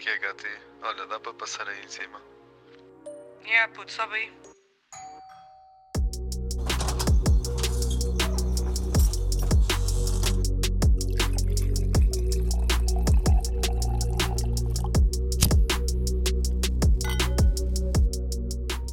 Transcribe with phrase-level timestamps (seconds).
[0.00, 0.48] que é, Gati?
[0.82, 2.22] Olha, dá para passar aí em cima.
[3.44, 4.32] Yeah, puto, sobe aí.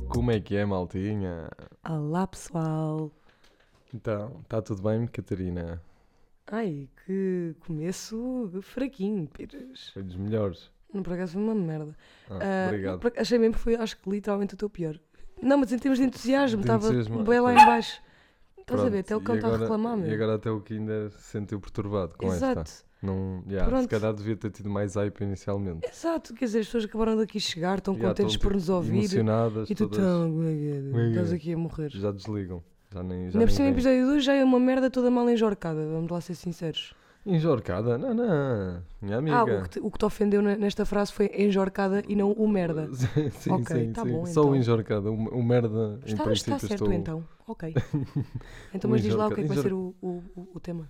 [0.09, 1.49] Como é que é, maltinha?
[1.87, 3.09] Olá, pessoal.
[3.93, 5.81] Então, está tudo bem, Catarina?
[6.47, 9.89] Ai, que começo fraquinho, Pires.
[9.91, 10.69] Foi dos melhores.
[10.93, 11.95] Não, por acaso foi uma merda.
[12.29, 13.00] Ah, Ah, obrigado.
[13.00, 14.97] por- achei mesmo que foi, acho que literalmente o teu pior.
[15.41, 18.01] Não, mas em termos de entusiasmo, estava bem lá em baixo.
[18.57, 19.00] Estás a ver?
[19.00, 20.10] Até o cão está a reclamar, meu.
[20.10, 22.51] E agora até o Kinder se sentiu perturbado com esta.
[22.51, 25.87] Exato, Não, yeah, se calhar devia ter tido mais hype inicialmente.
[25.87, 26.33] exato.
[26.33, 28.97] Quer dizer, as pessoas acabaram daqui chegar, estão Yeah, contentes por tipo, nos ouvir.
[28.97, 30.43] Emocionadas, E tu todas tão,
[31.10, 31.89] estás aqui a morrer.
[31.91, 32.63] já desligam.
[32.91, 33.67] Já nem, já o vêm.
[33.69, 36.94] episódio 2 já é uma merda toda mal enjorcada, vamos lá ser sinceros.
[37.27, 37.97] Enjorcada?
[37.97, 38.83] Não, não.
[39.02, 39.38] Minha amiga.
[39.38, 42.31] Ah, o que, te, o que te ofendeu ne- nesta frase foi enjorcada e não
[42.31, 42.89] o merda.
[42.94, 44.11] sim, sim, Ok, sim, tá sim.
[44.11, 44.55] bom, Só o então.
[44.55, 45.11] enjorcada.
[45.11, 46.93] O, o merda, em Está, princípio, está certo estou...
[46.93, 47.27] então.
[47.47, 47.63] Ok.
[48.73, 50.23] Então, mas diz lá o que é que vai ser o, o,
[50.55, 50.89] o- tema.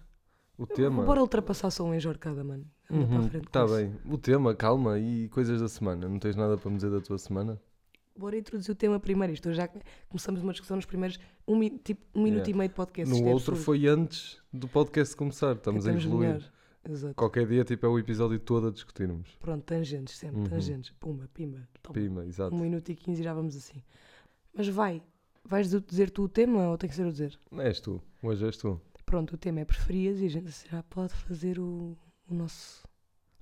[0.57, 1.03] O tema...
[1.03, 2.65] Bora ultrapassar só o enjorcada, mano.
[2.89, 3.49] Anda para a Uhum, frente.
[3.51, 3.93] tá bem.
[4.05, 6.07] O tema, calma, e coisas da semana.
[6.07, 7.59] Não tens nada para me dizer da tua semana?
[8.17, 9.33] Bora introduzir o tema primeiro.
[9.33, 9.69] Isto já
[10.09, 12.51] começamos uma discussão nos primeiros um, tipo, um minuto Yeah.
[12.51, 13.09] e meio de podcast.
[13.09, 15.55] no Isto é outro foi antes do podcast começar.
[15.55, 16.51] Estamos a Tentamos evoluir.
[16.89, 17.15] Exato.
[17.15, 19.35] Qualquer dia, tipo, é o episódio todo a discutirmos.
[19.39, 20.45] Pronto, tangentes sempre, Uhum.
[20.45, 20.91] tangentes.
[20.99, 21.67] Pumba, pimba.
[21.83, 21.93] Toma.
[21.93, 22.55] Pima, exato.
[22.55, 23.83] Um minuto e quinze e já vamos assim.
[24.53, 25.03] Mas vai.
[25.43, 27.37] Vais dizer- dizer tu o tema ou tem que ser eu dizer?
[27.59, 28.01] És tu.
[28.23, 28.81] Hoje és tu.
[29.05, 31.97] Pronto, o tema é preferias e a gente já pode fazer o,
[32.29, 32.83] o nosso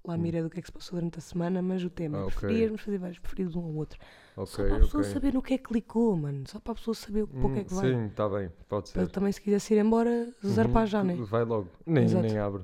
[0.10, 2.22] lá mira do que é que se passou durante a semana, mas o tema Hum.
[2.22, 2.44] Ah, é ok.
[2.44, 4.00] preferias, vamos fazer vários preferidos um ao outro.
[4.38, 5.14] Ok, Só para a pessoa ok.
[5.14, 6.46] saber no que é que clicou, mano.
[6.48, 7.94] Só para a pessoa saber o que é que Hum, vai.
[7.94, 8.50] Sim, está bem.
[8.70, 9.12] Pode Para ser.
[9.12, 11.24] também se quisesse ir embora, zarpar Uhum, já, né?
[11.30, 11.70] Vai logo.
[11.86, 12.16] Nem, Exato.
[12.16, 12.64] nem abre.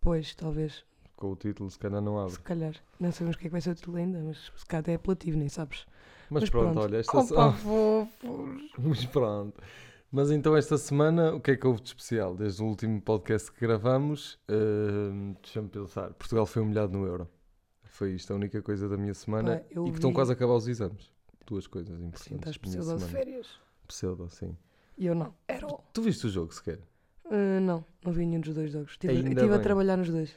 [0.00, 0.84] Pois, talvez,
[1.16, 2.32] Com o título, se calhar não abre.
[2.32, 2.74] se calhar.
[3.00, 4.92] Não sabemos o que é que vai ser o título ainda, mas se calhar até
[4.92, 5.84] é apelativo, nem sabes.
[6.30, 6.80] Mas, Mas pronto, pronto.
[6.80, 8.62] olha, esta Opa, fofos!
[8.78, 9.60] Mas pronto.
[10.10, 12.34] Mas então esta semana, o que é que houve de especial?
[12.34, 17.28] Desde o último podcast que gravamos, hum, deixa-me pensar, Portugal foi humilhado no Euro.
[17.84, 20.54] Foi isto a única coisa da minha semana Pá, e que estão quase a acabar
[20.54, 21.10] os exames.
[21.46, 22.56] Duas coisas Sim, importantes.
[22.56, 23.48] estás da minha pseudo de férias.
[23.86, 24.56] Pseudo, sim.
[24.96, 25.34] E eu não.
[25.46, 26.80] Era Tu viste o jogo sequer?
[27.30, 28.92] Ah, não, não vi nenhum dos dois jogos.
[28.92, 30.34] Estive, a trabalhar nos dois.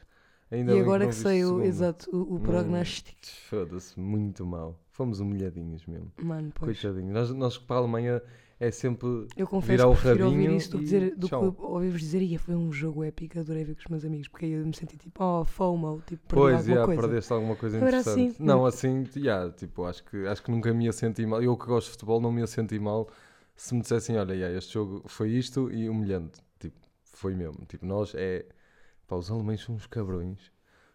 [0.51, 1.63] Ainda e agora que o, segundo.
[1.63, 3.19] exato, o, o Não- prognóstico.
[3.49, 4.77] Foda-se, muito mal.
[4.89, 6.11] Fomos humilhadinhos mesmo.
[6.21, 6.81] Mano, pois.
[6.81, 7.13] Coitadinhos.
[7.13, 8.21] Nós, nós para a Alemanha
[8.61, 9.27] é sempre.
[9.35, 11.99] Eu confesso Virar que o ouvir rabinho isso do que, e dizer, do que ouvir-vos
[11.99, 14.63] dizer ia foi um jogo épico, adorei ver com os meus amigos, porque aí eu
[14.63, 17.01] me senti tipo, oh, FOMO, tipo, perdi Pois, alguma yeah, coisa.
[17.01, 18.27] perdeste alguma coisa interessante.
[18.27, 18.35] assim?
[18.43, 21.41] Não, assim, yeah, tipo, acho que, acho que nunca me ia sentir mal.
[21.41, 23.09] Eu que gosto de futebol não me ia sentir mal
[23.55, 26.39] se me dissessem, olha, yeah, este jogo foi isto e humilhante.
[26.59, 27.65] Tipo, foi mesmo.
[27.67, 28.45] Tipo, nós é.
[29.07, 30.51] Pá, os alemães são uns cabrões.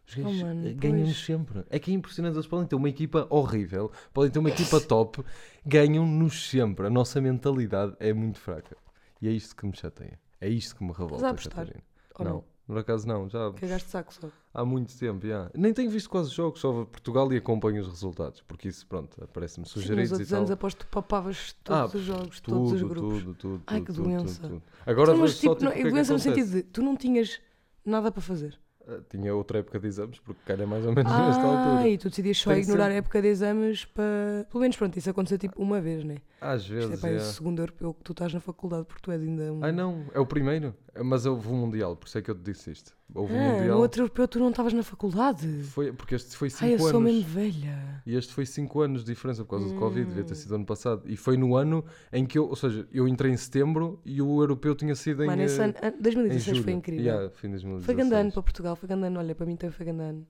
[0.06, 1.24] Os Oh, gajos mano, eh, ganham-nos pois.
[1.24, 1.64] sempre.
[1.68, 2.34] É que é impressionante.
[2.36, 5.24] Eles podem ter uma equipa horrível, podem ter uma equipa top,
[5.64, 6.86] ganham-nos sempre.
[6.86, 8.76] A nossa mentalidade é muito fraca.
[9.20, 10.18] E é isto que me chateia.
[10.40, 11.28] É isto que me revolta.
[11.28, 11.66] apostar?
[11.66, 11.82] Catarina.
[12.18, 12.44] Ou não, não?
[12.66, 13.28] por acaso não.
[13.28, 14.28] Já Cagaste saco só.
[14.54, 15.50] há muito tempo, já.
[15.54, 19.66] Nem tenho visto quase jogos, só Portugal e acompanho os resultados, porque isso, pronto, aparece-me
[19.66, 20.38] Sim, nos e tal.
[20.38, 23.22] anos aposto que tu papavas todos Ah, os jogos, tudo, todos os grupos.
[23.22, 24.40] tudo, tudo, Ai, tudo, que tudo, doença.
[24.42, 24.62] tudo, tudo.
[24.86, 26.40] Agora Então, mas, vejo só, tipo, não, tipo, que é que doença no acontece.
[26.46, 27.40] sentido de tu não tinhas
[27.84, 28.58] nada para fazer.
[28.88, 31.88] Ah, Tinha outra época de exames, porque calha mais ou menos nesta Ah, altura.
[31.88, 34.46] e tu decidias só Tem ignorar sempre- a época de exames para.
[34.50, 36.18] Pelo menos pronto, isso aconteceu tipo uma vez, né?
[36.40, 37.18] Às Isto é vezes, para o é.
[37.20, 39.64] segundo europeu que tu estás na faculdade porque tu és ainda um.
[39.64, 40.72] Ai não, é o primeiro,
[41.04, 42.95] mas houve um Mundial, por isso é que eu te disse isto.
[43.14, 45.62] Houve um Ah, Mundial, no outro europeu tu não estavas na faculdade.
[45.62, 47.12] foi, porque este foi Ai, eu 5 sou anos.
[47.14, 48.02] mesmo velha.
[48.04, 50.36] E este foi 5 anos de diferença por causa do Covid, devia ter Hum.
[50.36, 51.02] sido ano passado.
[51.06, 54.40] E foi no ano em que eu, ou seja, eu entrei em setembro e o
[54.42, 55.26] europeu tinha sido em.
[55.28, 56.70] Mano, esse eh, ano, an- em 2016 foi julho.
[56.78, 57.04] incrível.
[57.06, 57.84] Yeah, foi em 2016.
[57.86, 59.18] Foi grande ano para Portugal, foi grande ano.
[59.20, 60.26] Olha, para mim também foi grande ano.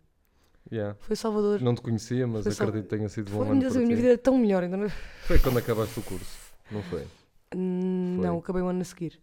[0.70, 0.96] Yeah.
[1.00, 1.62] Foi Salvador.
[1.62, 3.76] Não te conhecia, mas Foi acredito que tenha sido bom Foi, ano meu para Deus,
[3.76, 3.96] a minha ti.
[3.96, 4.62] vida era tão melhor.
[4.64, 4.88] Então...
[5.22, 6.36] Foi quando acabaste o curso,
[6.70, 7.04] não foi?
[7.54, 9.18] Hum, Não, acabei o ano a seguir.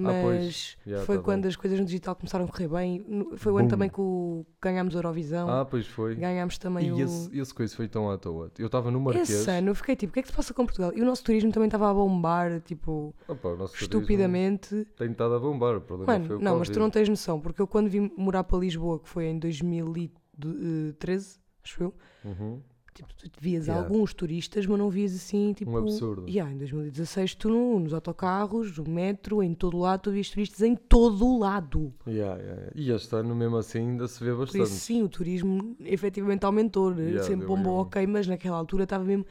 [0.00, 0.76] Mas Ah, pois.
[0.86, 1.48] Yeah, foi tá quando bem.
[1.48, 3.04] as coisas no digital começaram a correr bem.
[3.36, 4.46] Foi o ano também que o...
[4.62, 5.48] ganhámos a Eurovisão.
[5.50, 6.14] Ah, pois foi.
[6.14, 7.00] Ganhámos também E o.
[7.00, 8.50] esse, esse coisa foi tão à toa.
[8.58, 9.28] Eu estava no Marquês.
[9.28, 10.92] Esse ano eu fiquei tipo, o que é que se passa com Portugal?
[10.94, 14.86] E o nosso turismo também estava a bombar, tipo, Opa, estupidamente.
[14.96, 15.76] Tem estado a bombar.
[15.76, 18.08] O problema foi Mano, o não, mas tu não tens noção, porque eu quando vim
[18.16, 21.94] morar para Lisboa, que foi em 2013, acho eu,
[22.24, 22.60] Uhum.
[22.98, 23.84] Tipo, tu vias Yeah.
[23.86, 25.70] alguns turistas, mas não vias assim, tipo.
[25.70, 26.28] Um absurdo.
[26.28, 30.62] Yeah, em 2016, tu no- nos autocarros, no metro, em todo lado, tu vias turistas
[30.62, 31.92] em todo o lado.
[32.06, 32.72] Yeah, yeah.
[32.74, 34.62] E este ano, mesmo assim, ainda se vê Por bastante.
[34.64, 36.94] isso, sim, o turismo efetivamente aumentou.
[36.94, 37.22] né?
[37.22, 39.24] Sempre bombou ok, mas naquela altura estava mesmo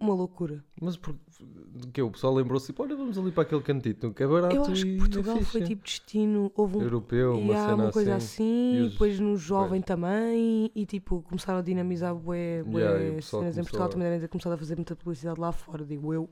[0.00, 0.64] uma loucura.
[0.80, 1.14] Mas por
[1.92, 4.64] que o pessoal lembrou-se, tipo, olha, vamos ali para aquele cantito, que é barato Eu
[4.64, 5.64] acho que é Portugal foi fixe.
[5.74, 8.72] tipo destino, houve um, europeu, uma cena uma coisa assim.
[8.72, 13.22] assim, e os- depois no jovem também, e tipo, começaram a dinamizar bué, bué Yeah,
[13.22, 16.12] cenas em Portugal, a- também devem ter começado a fazer muita publicidade lá fora, digo
[16.12, 16.28] eu.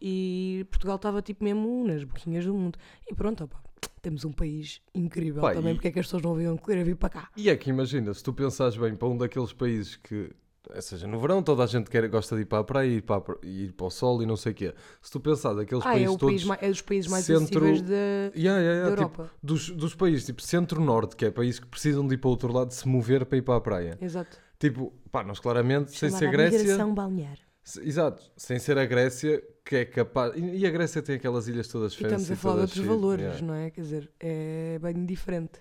[0.00, 2.78] E Portugal estava tipo mesmo nas boquinhas do mundo.
[3.08, 3.60] E pronto, opá,
[4.02, 6.96] temos um país incrível Pá, também, porque é que as pessoas não haviam querer vir
[6.96, 7.30] para cá.
[7.36, 10.30] E é que imagina, se tu pensares bem para um daqueles países que,
[10.74, 13.02] ou seja, no verão toda a gente quer, gosta de ir para a praia, ir
[13.02, 14.74] para, a ir para o sol e não sei o quê.
[15.02, 16.44] Se tu pensares aqueles Ah, é, países o todos.
[16.44, 19.30] país é dos países mais centro- acessíveis da, Yeah, yeah, da yeah, tipo, Europa.
[19.42, 22.52] dos, dos países tipo centro-norte, que é países que precisam de ir para o outro
[22.52, 23.98] lado, de se mover para ir para a praia.
[24.00, 24.38] Exato.
[24.58, 26.58] Tipo, pá, nós claramente, sem ser Chamada Grécia.
[26.60, 27.38] migração balnear.
[27.62, 30.32] se- Exato, sem ser a Grécia, que é capaz.
[30.36, 32.06] E, e a Grécia tem aquelas ilhas todas E fancy.
[32.06, 33.46] estamos a falar de outros valores, yeah.
[33.46, 33.70] não é?
[33.70, 35.60] Quer dizer, é bem diferente.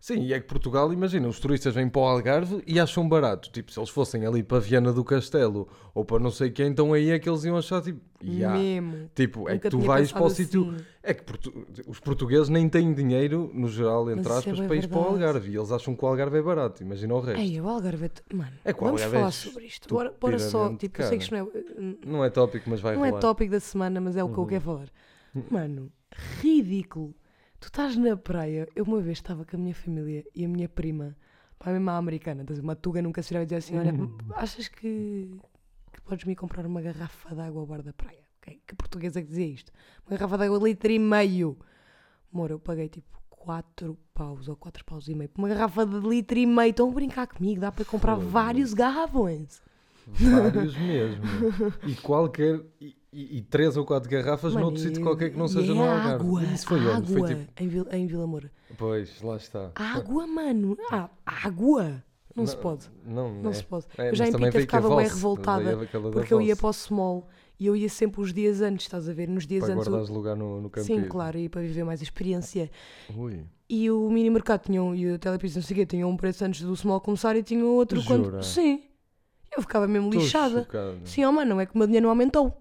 [0.00, 3.50] Sim, e é que Portugal, imagina, os turistas vêm para o Algarve e acham barato.
[3.52, 6.94] Tipo, se eles fossem ali para Viana do Castelo ou para não sei quem, então
[6.94, 8.00] aí é que eles iam achar tipo.
[8.24, 8.50] "Ya".
[8.52, 9.10] Mesmo.
[9.14, 10.70] Tipo, é Nunca que tu vais para o pensado sítio.
[10.74, 10.84] assim.
[11.02, 14.66] É que portu- os portugueses nem têm dinheiro, no geral, entre Mas é aspas, bué
[14.68, 15.04] para ir para o.
[15.04, 15.50] Algarve.
[15.52, 16.82] E eles acham que o Algarve é barato.
[16.82, 17.40] Imagina o resto.
[17.42, 18.34] Ei, o Algarve é.
[18.34, 19.86] Mano, É que o vamos Algarve é falar sobre isto.
[19.94, 20.74] Bora, bora só.
[20.76, 23.20] Tipo, eu sei que isto não é, Não é tópico, mas vai não é rolar.
[23.20, 24.48] tópico da semana, mas é o que eu Uhum.
[24.48, 24.88] quero falar.
[25.50, 25.92] Mano,
[26.40, 27.14] ridículo.
[27.60, 28.68] Tu estás na praia.
[28.74, 31.14] Eu uma vez estava com a minha família e a minha prima,
[31.58, 33.92] pá, mesmo a americana, estás a ver, uma tuga nunca se irá dizer assim: olha,
[33.92, 34.16] Uhum.
[34.34, 35.30] achas que,
[35.92, 38.24] que podes me comprar uma garrafa de água ao bar da praia?
[38.40, 38.60] Ok?
[38.66, 39.70] Que português é que dizia isto?
[40.06, 41.58] Uma garrafa de água de litro e meio.
[42.32, 45.98] Amor, eu paguei tipo 4 paus ou 4 paus e meio por uma garrafa de
[46.00, 46.70] litro e meio.
[46.70, 48.30] Estão a brincar comigo, dá para comprar Foda-se.
[48.32, 49.60] vários garrafões.
[50.06, 51.22] Vários mesmo.
[51.86, 52.60] E qualquer.
[52.80, 55.74] E, e, e três ou quatro garrafas Mano, noutro sítio qualquer que não seja é
[55.74, 56.10] no Algarve.
[56.14, 57.12] água, Isso foi água, onde?
[57.12, 57.52] Foi tipo.
[57.62, 58.50] em, Vil, em Vila Moura.
[58.78, 59.70] Pois, lá está.
[59.74, 60.76] Água, mano.
[60.90, 62.02] Ah, água.
[62.36, 62.86] Não, se pode.
[63.04, 63.54] Não, Não é.
[63.54, 63.86] se pode.
[63.98, 65.76] É, eu já em Pita ficava bem revoltada
[66.12, 67.28] porque eu ia para o small
[67.58, 69.28] e eu ia sempre os dias antes, estás a ver?
[69.28, 69.86] Nos dias Para antes.
[69.86, 71.02] eu- guardares lugar no, no campismo.
[71.02, 72.70] Sim, claro, e para viver mais experiência.
[73.14, 73.44] Ui.
[73.68, 76.16] E o mini mercado tinha um, e o telepizza não sei o quê, tinha um
[76.16, 78.24] preço antes do small começar e tinha outro quando.
[78.26, 78.42] Jura?
[78.42, 78.82] Sim.
[79.54, 80.60] Eu ficava mesmo Estou lixada.
[80.62, 80.98] chocado.
[81.04, 82.56] Sim, ó mano, não é que o meu dinheiro não aumentou.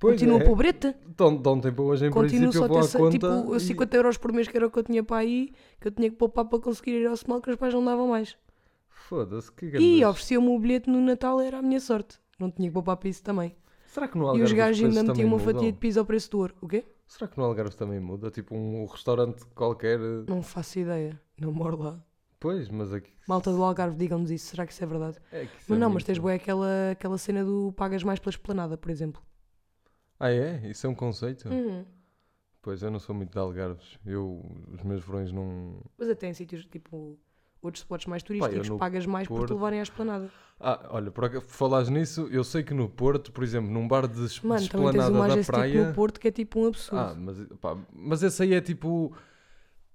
[0.00, 0.44] Pois Continua é.
[0.44, 0.96] pobreta.
[1.08, 3.10] Então, de ontem para hoje, em Continuo princípio, só eu a vou ter conta
[3.42, 5.50] tipo e- 50 euros por mês que era o que eu tinha para aí,
[5.80, 8.06] que eu tinha que poupar para conseguir ir ao small, que os pais não davam
[8.08, 8.36] mais.
[8.88, 12.18] Foda-se, que E grandes- ofereciam-me o bilhete no Natal, era a minha sorte.
[12.38, 13.56] Não tinha que poupar para isso também.
[13.86, 15.70] Será que no e Algarve os gajos ainda metiam uma fatia mudam?
[15.72, 16.54] de piso ao preço do ouro.
[16.60, 16.84] O quê?
[17.06, 18.30] Será que no Algarve também muda?
[18.30, 19.98] Tipo um restaurante qualquer...
[20.28, 21.18] Não faço ideia.
[21.40, 21.98] Não moro lá.
[22.38, 23.10] Pois, mas aqui...
[23.26, 24.46] Malta do Algarve, digam-nos isso.
[24.50, 25.16] Será que isso é verdade?
[25.32, 28.20] É que isso Mas é não, mas tens boé aquela, aquela cena do pagas mais
[28.20, 29.20] pela esplanada, por exemplo.
[30.20, 30.60] Ah, é?
[30.68, 31.48] Isso é um conceito?
[31.48, 31.84] Uhum.
[32.60, 33.98] Pois, eu não sou muito de Algarves.
[34.04, 35.80] Eu, os meus verões não...
[35.96, 37.16] Mas até em sítios tipo
[37.62, 40.30] outros spots mais turísticos, pagas mais por te Porto- levarem à esplanada.
[40.60, 44.06] Ah, olha, por por falares nisso, eu sei que no Porto, por exemplo, num bar
[44.08, 45.86] de, es- de Mano, também tens esplanada uma da Majestic praia...
[45.88, 47.00] no Porto que é tipo um absurdo.
[47.00, 49.12] Ah, mas, pá, mas esse aí é tipo.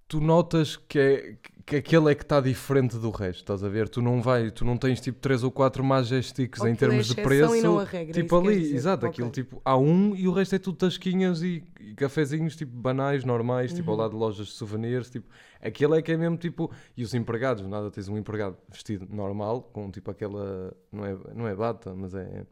[0.08, 1.36] Tu notas que, é,
[1.66, 3.90] que aquele é que está diferente do resto, estás a ver?
[3.90, 6.98] Tu não vai, tu não tens tipo 3 ou 4 Majestics Ou em aquilo é
[6.98, 7.56] termos de preço.
[7.56, 8.76] e não a regra, tipo ali, dizer.
[8.76, 12.72] exato, aquilo tipo há um e o resto é tudo tasquinhas e, e cafezinhos tipo
[12.76, 14.04] banais, normais, tipo ao Uhum.
[14.04, 15.28] lado de lojas de souvenirs, tipo,
[15.62, 19.64] aquele é que é mesmo tipo, e os empregados, nada, tens um empregado vestido normal,
[19.74, 22.46] com tipo aquela, não é, não é bata, mas é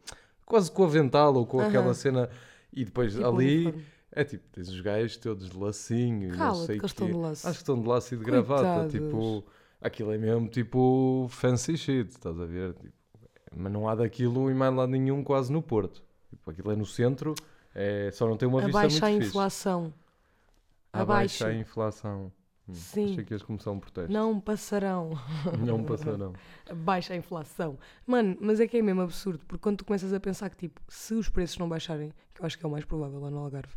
[0.45, 1.67] quase com avental ou com Aham.
[1.69, 2.29] aquela cena,
[2.73, 3.85] e depois Tipo ali uniforme.
[4.11, 7.47] É tipo, tens os gajos todos de lacinho e não sei que estão de laço.
[7.47, 8.63] Acho que estão de laço e de gravata.
[8.63, 8.91] Coitados.
[8.91, 9.43] Tipo,
[9.79, 12.73] aquilo é mesmo tipo fancy shit, estás a ver?
[12.73, 12.93] Tipo,
[13.55, 16.03] mas não há daquilo em mais lado nenhum quase no Porto.
[16.29, 17.33] Tipo, aquilo é no centro,
[17.75, 19.27] é, só não tem uma vista Abaixa muito a fixe.
[19.29, 19.93] inflação.
[20.93, 21.47] Abaixa Abaixa.
[21.47, 22.31] a inflação.
[22.67, 23.11] Hum, Sim.
[23.13, 24.11] Achei que ias começar um protesto.
[24.11, 25.11] Não passarão.
[25.65, 26.33] Não passarão.
[26.75, 27.77] Baixa a inflação.
[28.05, 30.79] Mano, mas é que é mesmo absurdo, porque quando tu começas a pensar que, tipo,
[30.87, 33.39] se os preços não baixarem, que eu acho que é o mais provável lá no
[33.39, 33.73] Algarve,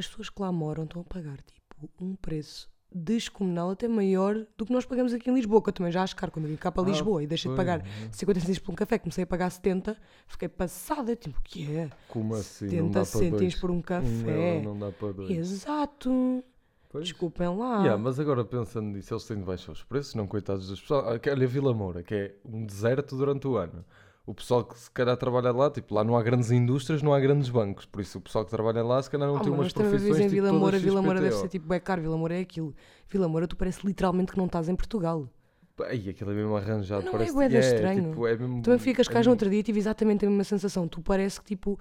[0.00, 4.66] as pessoas que lá moram estão a pagar, tipo, um preço descomunal até maior do
[4.66, 6.56] que nós pagamos aqui em Lisboa, que eu também já acho caro quando eu vim
[6.56, 7.84] cá para Ah, Lisboa e deixei de pagar né?
[8.10, 11.88] 50 cêntimos por um café, comecei a pagar 70, fiquei passada, tipo, o que é?
[12.08, 12.64] Como assim?
[12.64, 14.56] não 70 dá para cêntimos por um café.
[14.56, 15.30] euro não dá para dois.
[15.30, 16.42] Exato.
[16.88, 17.04] Pois.
[17.04, 17.78] Desculpem lá.
[17.82, 21.04] Yeah, mas agora pensando nisso, eles têm de baixar os preços, não coitados das pessoas.
[21.06, 23.84] Ah, Olha, Vila Moura, que é um deserto durante o ano.
[24.30, 27.18] O pessoal que se calhar trabalha lá, tipo, lá não há grandes indústrias, não há
[27.18, 27.84] grandes bancos.
[27.84, 30.28] Por isso o pessoal que trabalha lá, se calhar não Ah, tem umas profissões tipo,
[30.30, 32.72] Vila Moura, Vila Moura deve ser tipo bem caro, Vila Moura é aquilo.
[33.08, 35.28] Vila Moura, tu parece literalmente que não estás em Portugal.
[35.82, 37.02] Ai, aquilo é mesmo arranjado.
[37.02, 38.10] Não é parece bué de estranho.
[38.10, 40.28] Tipo, é mesmo, Também fui a Cascais é no outro dia e tive exatamente a
[40.28, 40.86] mesma sensação.
[40.86, 41.76] Tu parece que tipo.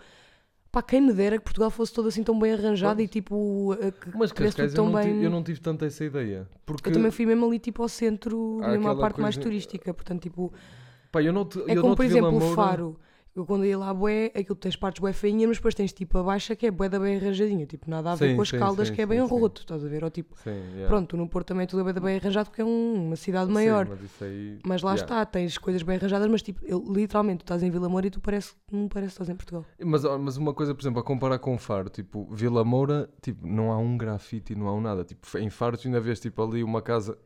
[0.72, 3.75] Pá, quem me dera que Portugal fosse todo assim tão bem arranjado e tipo.
[4.01, 5.12] Que Mas Cascais tudo eu tão não, bem.
[5.13, 6.48] tive, eu não tive tanta essa ideia.
[6.65, 9.48] Porque, Eu também fui mesmo ali tipo ao centro, Há mesmo à parte mais coisa-
[9.50, 9.94] turística.
[9.94, 10.51] Portanto, tipo.
[11.12, 13.00] Pá, eu não te, É eu como não por exemplo o Faro.
[13.36, 16.24] Eu quando ia lá, bué, aquilo tens partes bué feinhas, mas depois tens tipo a
[16.24, 17.65] baixa que é bué da bem arranjadinha.
[17.65, 19.86] Tipo, nada a ver Sim, com as sim, caldas sim, que é bem roto, estás
[19.86, 20.03] a ver?
[20.03, 20.88] Ou tipo, yeah.
[20.88, 23.51] pronto, no Porto também tudo é bué da bem arranjado porque é um- uma cidade
[23.51, 23.88] maior.
[23.88, 24.59] mas aí.
[24.65, 25.03] Mas lá yeah.
[25.03, 28.09] está, tens coisas bem arranjadas, mas tipo, eu- literalmente, tu estás em Vila Moura e
[28.09, 29.63] tu parece, não parece que estás em Portugal.
[29.86, 33.71] Mas, mas uma coisa, por exemplo, a comparar com Faro, tipo, Vila Moura, tipo, não
[33.71, 35.03] há um grafite, não há um nada.
[35.03, 37.17] Tipo, em Faro tu ainda vês, tipo, ali uma casa...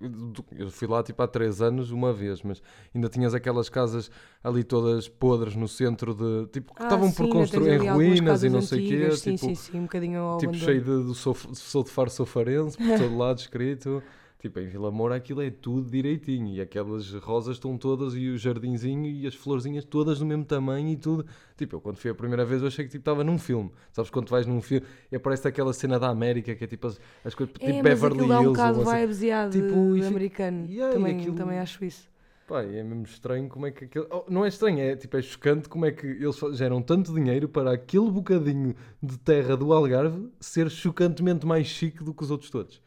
[0.51, 2.61] Eu fui lá, tipo, há três anos, uma vez, mas
[2.93, 4.11] ainda tinhas aquelas casas
[4.43, 6.47] ali todas podres no centro de...
[6.51, 9.11] Tipo, que Ah, estavam por construir em ruínas e não sei o quê.
[9.11, 10.71] Sim, Tipo, sim, sim, um bocadinho ao tipo abandono.
[10.71, 14.01] cheio de, do sou, sou de Faro, sou farense, por todo lado escrito.
[14.39, 16.49] Tipo, em Vila Moura aquilo é tudo direitinho.
[16.49, 20.89] E aquelas rosas estão todas, e o jardinzinho e as florzinhas todas do mesmo tamanho
[20.89, 21.25] e tudo.
[21.55, 23.71] Tipo, eu quando fui a primeira vez eu achei que tipo, estava num filme.
[23.93, 26.99] Sabes quando vais num filme e aparece aquela cena da América que é tipo as,
[27.23, 28.57] as coisas, tipo É, Beverly aquilo dá um Hills.
[28.57, 28.99] bocado ou assim.
[28.99, 30.65] vibes yeah, de, Tipo, de fica- americano.
[30.69, 32.11] Yeah, também, aquilo- também acho isso.
[32.53, 34.05] Pá, e é mesmo estranho como é que aquilo...
[34.11, 37.49] oh, não é estranho, é tipo, é chocante como é que eles geram tanto dinheiro
[37.49, 42.51] para aquele bocadinho de terra do Algarve ser chocantemente mais chique do que os outros
[42.51, 42.79] todos.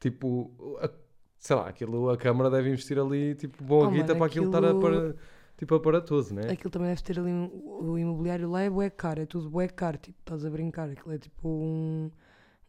[0.00, 0.90] Tipo, a-
[1.38, 4.46] sei lá, aquilo, a Câmara deve investir ali, tipo, boa Oh, guita mano, para aquilo
[4.46, 5.16] estar aquilo- para,
[5.56, 6.42] tipo, aparatoso, né?
[6.52, 7.50] Aquilo também deve ter ali um,
[7.92, 11.14] o imobiliário lá é bué caro, é tudo bué caro, tipo, estás a brincar, aquilo
[11.14, 12.10] é tipo um-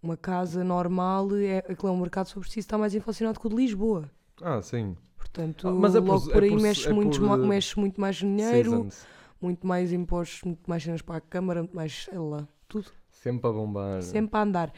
[0.02, 3.50] uma casa normal, é, aquilo é um mercado sobre si, está mais inflacionado que o
[3.50, 4.10] de Lisboa.
[4.42, 4.98] Ah, sim.
[5.32, 7.80] Portanto, Ah, mas é por- logo é por aí por- mexe, é muitos por, mexe
[7.80, 9.08] muito mais dinheiro, Seasons.
[9.42, 12.90] muito mais impostos, muito mais cenas para a Câmara, muito mais, sei lá, tudo.
[13.12, 14.02] Sempre a bombar.
[14.02, 14.74] Sempre a andar.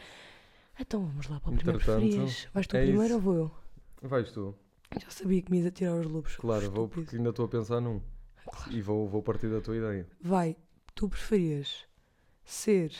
[0.78, 2.48] Então vamos lá para o primeiro preferias.
[2.52, 3.14] Vais tu é primeiro isso.
[3.14, 3.50] ou vou eu?
[4.02, 4.54] Vais tu.
[5.00, 6.36] Já sabia que me ias a tirar os lobos.
[6.36, 8.00] Claro, vou porque ainda estou a pensar num.
[8.44, 8.72] Claro.
[8.72, 10.06] E vou, vou partir da tua ideia.
[10.20, 10.56] Vai,
[10.94, 11.84] tu preferias
[12.44, 12.92] ser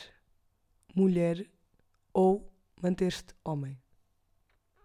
[0.95, 1.45] mulher
[2.13, 2.49] ou
[2.81, 3.77] manter-te homem?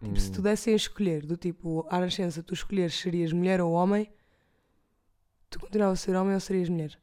[0.03, 0.33] Tipo, se Hum.
[0.35, 4.11] tu dessem a escolher, do tipo, à nascença, tu escolheres serias mulher ou homem,
[5.50, 6.99] tu continuavas a ser homem ou serias mulher?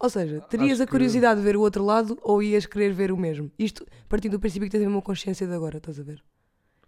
[0.00, 2.92] Ou seja, terias Acho a que- curiosidade de ver o outro lado ou ias querer
[2.92, 3.50] ver o mesmo?
[3.58, 6.22] Isto partindo do princípio que tens a mesma consciência de agora, estás a ver?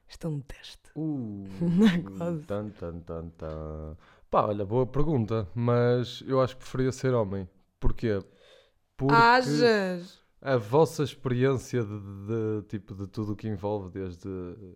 [0.09, 0.79] Isto é um teste.
[0.95, 1.47] Uh,
[2.17, 2.45] Quase.
[2.45, 3.97] tan, tan, tan, tan.
[4.31, 7.49] Pá, olha, boa pergunta, mas eu acho que preferia ser homem.
[7.81, 8.21] Porquê?
[8.97, 10.21] Porque Hajas!
[10.41, 14.75] a vossa experiência de, de- tipo de tudo o que envolve, desde hum,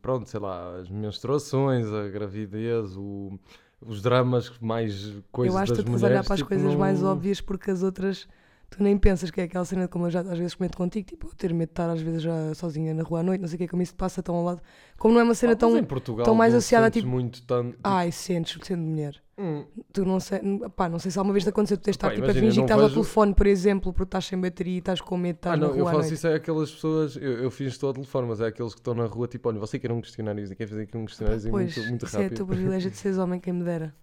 [0.00, 3.38] pronto, sei lá, as menstruações, a gravidez, o-
[3.80, 7.02] os dramas mais coisas Eu acho que tu mulheres, olhar para as tipo, coisas mais
[7.02, 8.28] não- óbvias porque as outras
[8.76, 11.28] tu nem pensas que é aquela cena como eu já às vezes comento contigo, tipo,
[11.28, 13.56] eu ter medo de estar às vezes já sozinha na rua à noite, não sei
[13.56, 14.62] o que, como isso te passa tão ao lado.
[14.98, 15.76] Como não é uma cena Ah, tão.
[15.76, 19.22] em Portugal tão mais associada tipo, muito tanto, tipo, Ai, sentes, sendo mulher.
[19.38, 20.40] hum, Tu não sei,
[20.76, 22.60] pá, não sei se alguma vez te aconteceu tu de estar tipo, a fingir que
[22.62, 25.38] estás ao vejo- telefone, por exemplo, porque estás sem bateria e estás com medo de
[25.38, 27.76] estar Ah, na não, eu rua à faço isso é aquelas pessoas, eu, eu fiz
[27.78, 30.00] todo ao telefone, mas é aqueles que estão na rua, tipo, olha, você quer um
[30.00, 32.36] questionário, quer fazer aqui um questionário Pois, muito, muito isso é o rápido.
[32.38, 33.94] teu privilégio de seres homem, quem me dera.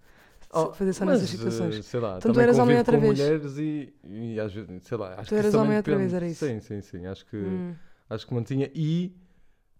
[0.51, 1.77] Oh, fazer só mas, nessas situações.
[1.77, 3.19] eh, sei lá, Então tu eras homem outra com vez?
[3.19, 6.27] mulheres e, e às vezes, sei lá, acho Tu que eras homem outra vez, era
[6.27, 6.45] isso?
[6.45, 7.75] Sim, sim, sim, acho que, Hum.
[8.09, 9.15] acho que mantinha e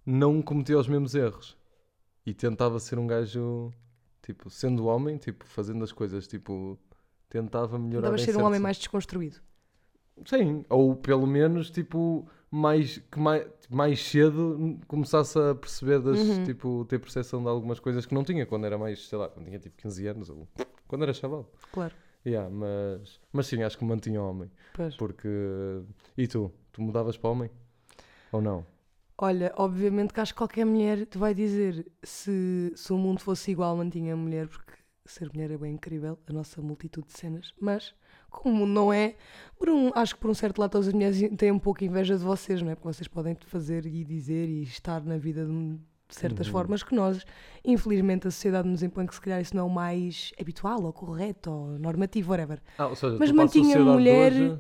[0.05, 1.57] não cometia os mesmos erros.
[2.25, 3.71] E tentava ser um gajo,
[4.21, 6.77] tipo, sendo homem, tipo, fazendo as coisas, tipo,
[7.27, 9.38] tentava melhorar Tentavas ser um homem mais desconstruído.
[10.25, 16.43] Sim, ou pelo menos, tipo, mais, que mais, mais cedo começasse a perceber, das, Uhum.
[16.43, 19.45] tipo, ter percepção de algumas coisas que não tinha quando era mais, sei lá, quando
[19.45, 20.47] tinha tipo 15 anos ou
[20.87, 21.49] quando era chaval.
[21.71, 21.93] Claro.
[22.25, 24.51] Yeah, mas, mas sim, acho que me mantinha homem.
[24.73, 24.95] Pois.
[24.97, 25.27] Porque.
[26.17, 26.51] E tu?
[26.71, 27.49] Tu mudavas para homem?
[28.31, 28.65] Ou não?
[29.17, 33.51] Olha, obviamente que acho que qualquer mulher te vai dizer se, se o mundo fosse
[33.51, 34.73] igual, mantinha a mulher, porque
[35.05, 37.53] ser mulher é bem incrível, a nossa multitude de cenas.
[37.59, 37.93] Mas,
[38.29, 39.15] como não é,
[39.57, 42.17] por um, acho que por um certo lado todas as mulheres têm um pouco inveja
[42.17, 42.75] de vocês, não é?
[42.75, 45.77] Porque vocês podem fazer e dizer e estar na vida de,
[46.09, 46.53] certas Uhum.
[46.53, 47.24] formas que nós,
[47.63, 50.91] infelizmente, a sociedade nos impõe que se calhar isso não é o mais habitual ou
[50.93, 52.59] correto ou normativo, whatever.
[52.77, 54.57] Ah, ou seja, Mas mantinha mulher- hoje-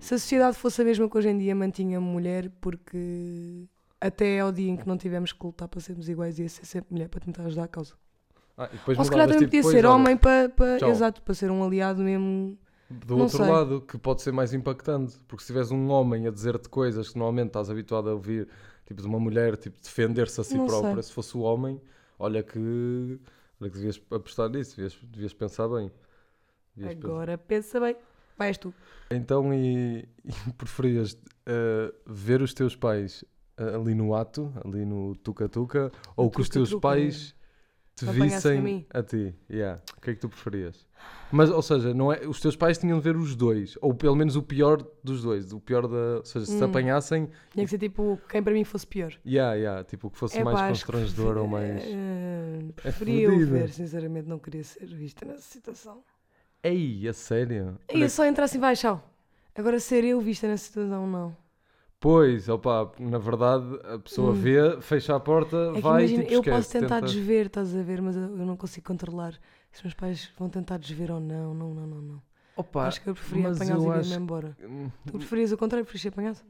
[0.00, 3.66] Se a sociedade fosse a mesma que hoje em dia, mantinha mulher, porque
[4.00, 6.92] até ao dia em que não tivemos que lutar para sermos iguais, ia ser sempre
[6.92, 7.92] mulher para tentar ajudar a causa.
[8.56, 11.62] Ah, Ou se calhar também tipo, podia ser homem para, para, exato, para ser um
[11.62, 12.58] aliado mesmo.
[12.90, 13.46] Do Não outro sei.
[13.48, 17.16] lado, que pode ser mais impactante, porque se tiveres um homem a dizer-te coisas que
[17.18, 18.48] normalmente estás habituado a ouvir,
[18.84, 21.02] tipo de uma mulher, tipo defender-se a si Não própria, sei.
[21.04, 21.80] se fosse o homem,
[22.18, 22.58] olha que,
[23.60, 25.90] olha que devias apostar nisso, devias, devias pensar bem.
[26.74, 27.96] Devias pensar- Agora pensa bem.
[28.36, 28.74] Vais tu.
[29.10, 30.08] Então, e,
[30.48, 31.16] e preferias
[31.46, 33.24] eh, ver os teus pais
[33.56, 37.34] eh, ali no ato, ali no tuca-tuca, ou que os teus pais
[38.04, 38.86] te a vissem mim.
[38.92, 39.34] a ti?
[39.50, 39.80] Yeah.
[39.96, 40.86] O que é que tu preferias?
[41.32, 44.14] Mas, ou seja, não é, os teus pais tinham de ver os dois, ou pelo
[44.16, 46.18] menos o pior dos dois, o pior da.
[46.18, 46.66] Ou seja, se te Hum.
[46.66, 49.12] apanhassem, Tinha que ser tipo quem para mim fosse pior.
[49.26, 51.82] yeah, yeah, tipo, que fosse É mais pá, constrangedor ou mais.
[51.84, 53.50] É preferia eu fodido.
[53.52, 56.02] ver, sinceramente, não queria ser vista nessa situação.
[56.62, 57.78] Ei, a sério?
[57.92, 59.02] E é só entrar assim, vai, tchau.
[59.54, 61.36] Agora ser eu vista na situação, não.
[62.00, 64.34] Pois, opá, na verdade a pessoa Hum.
[64.34, 67.74] vê, fecha a porta, É vai imagina, tipo, eu esquece, posso tentar tenta- desver, estás
[67.76, 69.32] a ver, mas eu, eu não consigo controlar
[69.70, 71.54] se os meus pais vão tentar desver ou não.
[71.54, 72.22] Não, não, não, não.
[72.54, 74.56] Opa, acho que eu preferia mas apanhá-los e acho- embora.
[74.60, 76.40] Hum, Tu preferias o contrário, preferias ser apanhado?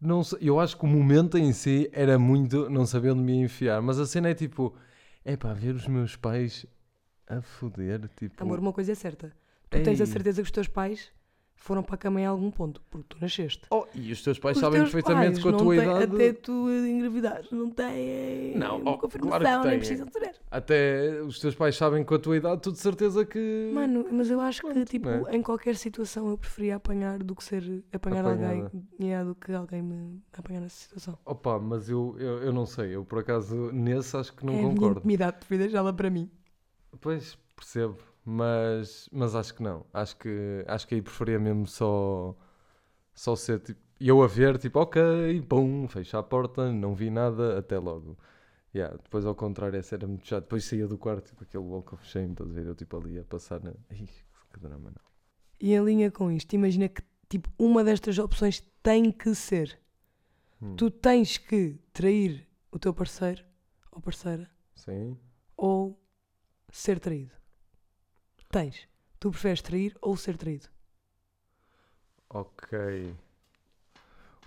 [0.00, 3.38] Não sei, eu acho que o momento em si era muito não saber onde me
[3.38, 4.74] ia enfiar, mas a cena é tipo,
[5.24, 6.64] é pá, ver os meus pais
[7.26, 8.36] a foder, tipo.
[8.42, 9.34] Amor, uma coisa é certa.
[9.70, 10.12] Tu tens a ei.
[10.12, 11.12] certeza que os teus pais
[11.60, 13.62] foram para a cama em algum ponto, porque tu nasceste.
[13.70, 16.14] Oh, e os teus pais Os sabem teus perfeitamente pais com a tua têm- idade.
[16.14, 20.34] Até tu engravidares, não têm Não, oh, confirmação, claro nem precisam de saber.
[20.50, 23.70] Até os teus pais sabem com a tua idade, tu de certeza que.
[23.74, 25.36] Mano, mas eu acho que, tipo, é.
[25.36, 28.54] em qualquer situação eu preferia apanhar do que ser apanhar Apanhada.
[28.64, 31.18] alguém, yeah, do que alguém me apanhar nessa situação.
[31.26, 34.56] Opa, mas eu, eu, eu não sei, eu por acaso nesse acho que não é
[34.56, 34.98] a minha concordo.
[35.00, 36.30] intimidade, prefiro deixá-la para mim.
[37.00, 37.96] Pois, percebo,
[38.30, 39.86] mas, mas acho que não.
[39.92, 42.36] Acho que, acho que aí preferia mesmo só,
[43.14, 45.00] só ser tipo, eu a ver, tipo, ok,
[45.48, 48.18] pum, fecha a porta, não vi nada, até logo.
[48.74, 50.44] Yeah, depois ao contrário, essa era muito chato.
[50.44, 52.66] Depois saía do quarto, tipo, aquele walk of shame, estás a ver?
[52.66, 53.72] Eu tipo ali a passar na.
[53.90, 54.06] Ih,
[54.52, 55.02] que drama, não.
[55.58, 59.80] E em linha com isto, imagina que, tipo, uma destas opções tem que ser.
[60.60, 63.42] Hum, Tu tens que trair o teu parceiro
[63.90, 65.16] ou parceira Sim.
[65.56, 65.98] ou
[66.70, 67.37] ser traído.
[68.50, 68.88] Tens.
[69.20, 70.68] Tu preferes trair ou ser traído?
[72.30, 73.14] Ok.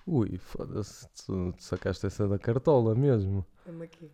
[0.07, 3.45] Ui, foda-se, tu, tu sacaste essa da cartola mesmo.
[3.65, 4.11] Vamos aqui.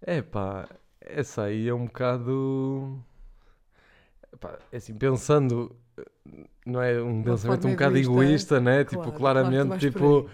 [0.00, 0.68] É pá,
[1.00, 3.02] essa aí é um bocado.
[4.32, 5.76] Epá, é assim, pensando,
[6.64, 8.84] não é um pensamento um bocado egoísta, egoísta, né?
[8.84, 10.30] claro, tipo, claro claramente, por tipo,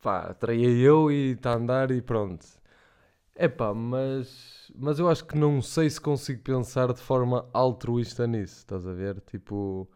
[0.00, 2.46] pá, traía eu e está a andar e pronto.
[3.36, 8.26] É pá, mas, mas eu acho que não sei se consigo pensar de forma altruísta
[8.26, 9.20] nisso, estás a ver?
[9.22, 9.88] Tipo,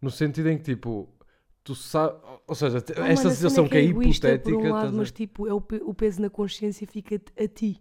[0.00, 1.08] no sentido em que, tipo,
[1.64, 4.92] tu sabes, ou seja, Oh, esta mano, situação que é, egoísta hipotética, por um lado,
[4.92, 7.80] mas tipo, é o, pe- o peso na consciência fica a ti.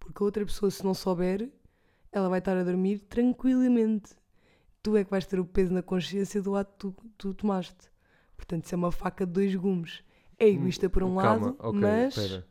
[0.00, 1.50] Porque a outra pessoa, se não souber,
[2.12, 4.16] ela vai estar a dormir tranquilamente.
[4.82, 7.90] Tu é que vais ter o peso na consciência do ato que tu, tu tomaste.
[8.36, 10.02] Portanto, isso é uma faca de dois gumes.
[10.38, 12.02] É egoísta por um Hum, Calma, lado, ok, mas.
[12.02, 12.46] espera.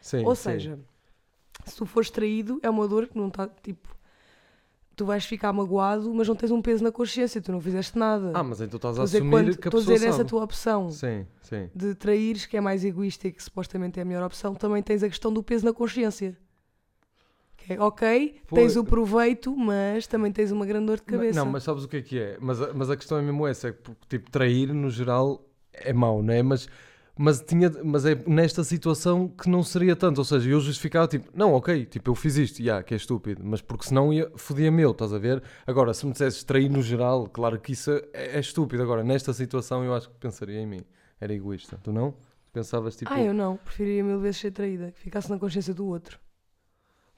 [0.00, 0.70] Sim, Ou sim.
[0.74, 0.78] seja,
[1.64, 3.94] se tu fores traído, é uma dor que não está tipo.
[4.94, 8.32] Tu vais ficar magoado, mas não tens um peso na consciência, tu não fizeste nada.
[8.34, 10.16] Ah, mas então estás a dizer, assumir quando- que a estou a pessoa dizer essa
[10.18, 10.30] sabe.
[10.30, 11.68] tua opção Sim, sim.
[11.74, 15.02] de traíres, que é mais egoísta e que supostamente é a melhor opção, também tens
[15.02, 16.34] a questão do peso na consciência.
[17.58, 21.38] Que é, ok, Pois- tens o proveito, mas também tens uma grande dor de cabeça.
[21.38, 22.38] Não, mas sabes o que é que é?
[22.40, 25.92] Mas a, mas a questão é mesmo essa, é que, tipo, trair no geral é
[25.92, 26.42] mau, não é?
[26.42, 26.68] Mas,
[27.18, 31.30] mas, tinha, mas é nesta situação que não seria tanto, ou seja, eu justificava tipo,
[31.34, 34.70] não, ok, tipo, eu fiz isto, já, que é estúpido, mas porque senão ia, fodia
[34.70, 35.42] meu, estás a ver?
[35.66, 39.32] Agora, se me dissesses trair no geral, claro que isso é, é estúpido, agora, nesta
[39.32, 40.80] situação eu acho que pensaria em mim,
[41.20, 42.14] era egoísta, tu não?
[42.52, 45.86] Pensavas tipo, Ah, eu não, preferiria mil vezes ser traída, que ficasse na consciência do
[45.86, 46.18] outro.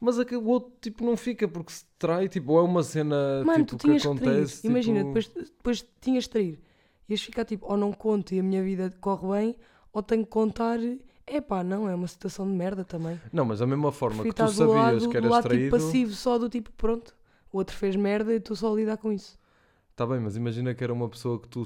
[0.01, 3.65] mas aquele outro tipo não fica porque se trai, tipo, ou é uma cena Mano,
[3.65, 5.13] tipo, que acontece, Imagina, tipo...
[5.15, 6.61] depois, depois tinhas de trair.
[7.09, 9.57] Ias ficar tipo, ou não conto e a minha vida corre bem,
[9.93, 10.79] ou tenho que contar.
[11.27, 13.21] Epá, não, é uma situação de merda também.
[13.33, 15.71] Não, mas da mesma forma Prefiro que tu sabias lado, que eras lado tipo traído.
[15.77, 17.15] passivo, só do tipo, pronto,
[17.53, 19.39] o outro fez merda e tu só a lidar com isso.
[19.95, 21.65] Tá bem, mas imagina que era uma pessoa que tu,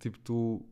[0.00, 0.62] tipo, tu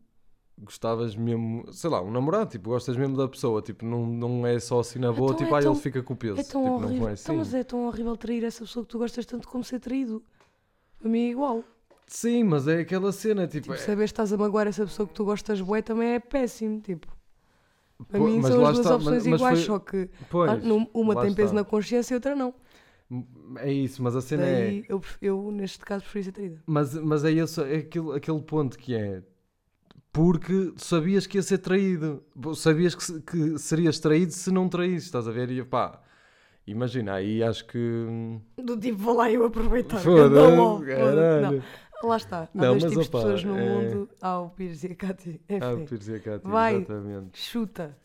[0.59, 4.59] gostavas mesmo, sei lá, um namorado, tipo, gostas mesmo da pessoa, tipo, não, não é
[4.59, 6.41] só assim na boa, Então tipo, é ah, tão- ele fica com o peso.
[6.41, 7.01] É tão tipo, horrível.
[7.01, 7.23] não é assim.
[7.25, 10.23] Então, mas é tão horrível trair essa pessoa que tu gostas tanto como ser traído.
[10.99, 11.63] Para mim é igual.
[12.15, 15.09] Sim, mas é aquela cena, tipo, Tipo, é- saber que estás a magoar essa pessoa
[15.09, 16.79] que tu gostas bué também é péssimo.
[16.81, 17.07] Tipo,
[18.07, 20.51] para pô, mim são as duas está, opções mas- mas iguais, foi- só que pois,
[20.93, 21.55] uma tem peso está.
[21.55, 22.53] na consciência e outra não.
[23.57, 24.65] É isso, mas a cena é.
[24.67, 26.63] Daí eu, pref- eu, neste caso, preferi ser traída.
[26.67, 29.23] Mas, mas é, esse, é aquele, aquele ponto que é.
[30.13, 32.23] Porque sabias que ia ser traído.
[32.55, 35.51] Sabias que, que serias traído se não traísse, estás a ver?
[35.51, 35.99] E pá,
[36.67, 37.79] imagina, aí acho que.
[38.63, 39.99] Do tipo, vou lá eu aproveitar.
[40.01, 41.63] Foda-se, Não.
[42.03, 42.43] Lá está.
[42.43, 44.09] Há Não, dois tipos opa, de pessoas no é- mundo.
[44.21, 45.41] Há o Pires e a Cátia.
[45.49, 46.77] Enfim, Pires e a Cátia, Vai.
[46.77, 47.39] exatamente.
[47.39, 47.97] chuta.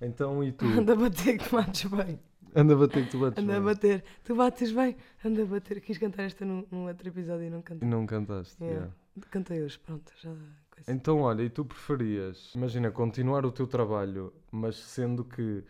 [0.00, 0.64] Então e tu?
[0.66, 2.18] Anda a bater que bates bem.
[2.56, 3.64] Anda a bater que tu bates Anda a bem.
[3.64, 4.04] bater.
[4.22, 4.96] Tu bates bem.
[5.24, 5.80] Anda a bater.
[5.80, 7.88] Quis cantar esta num, num outro episódio e não E cantei.
[7.88, 8.62] não cantaste.
[8.62, 8.80] Yeah.
[9.16, 9.30] yeah.
[9.30, 10.12] Cantei hoje, pronto.
[10.22, 10.30] Já.
[10.70, 10.92] coisa.
[10.92, 15.62] Então, olha, e tu preferias, imagina, continuar o teu trabalho, mas sendo que,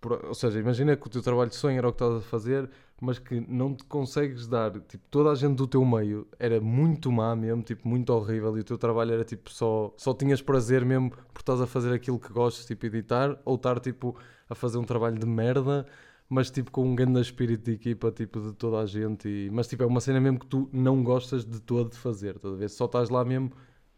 [0.00, 2.20] por- ou seja, imagina que o teu trabalho de sonho era o que estás a
[2.20, 6.60] fazer, mas que não te consegues dar, tipo, toda a gente do teu meio era
[6.60, 10.40] muito má mesmo, tipo, muito horrível, e o teu trabalho era tipo só, só tinhas
[10.40, 14.16] prazer mesmo por estás a fazer aquilo que gostas, tipo, editar, ou estar, tipo,
[14.48, 15.86] a fazer um trabalho de merda,
[16.28, 19.28] mas tipo com um grande espírito de equipa, tipo de toda a gente.
[19.28, 19.50] E...
[19.50, 22.54] Mas tipo, é uma cena mesmo que tu não gostas de todo de fazer, estás
[22.54, 22.70] a ver?
[22.70, 23.52] Só estás lá mesmo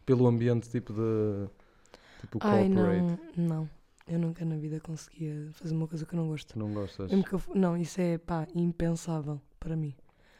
[0.05, 1.47] pelo ambiente tipo de.
[2.21, 3.19] Tipo Ai, corporate.
[3.37, 3.69] não, não.
[4.09, 6.57] Eu nunca na vida conseguia fazer uma coisa que eu não gosto.
[6.57, 7.09] Não gostas.
[7.11, 9.93] Mesmo que eu não, isso é pá, impensável para mim.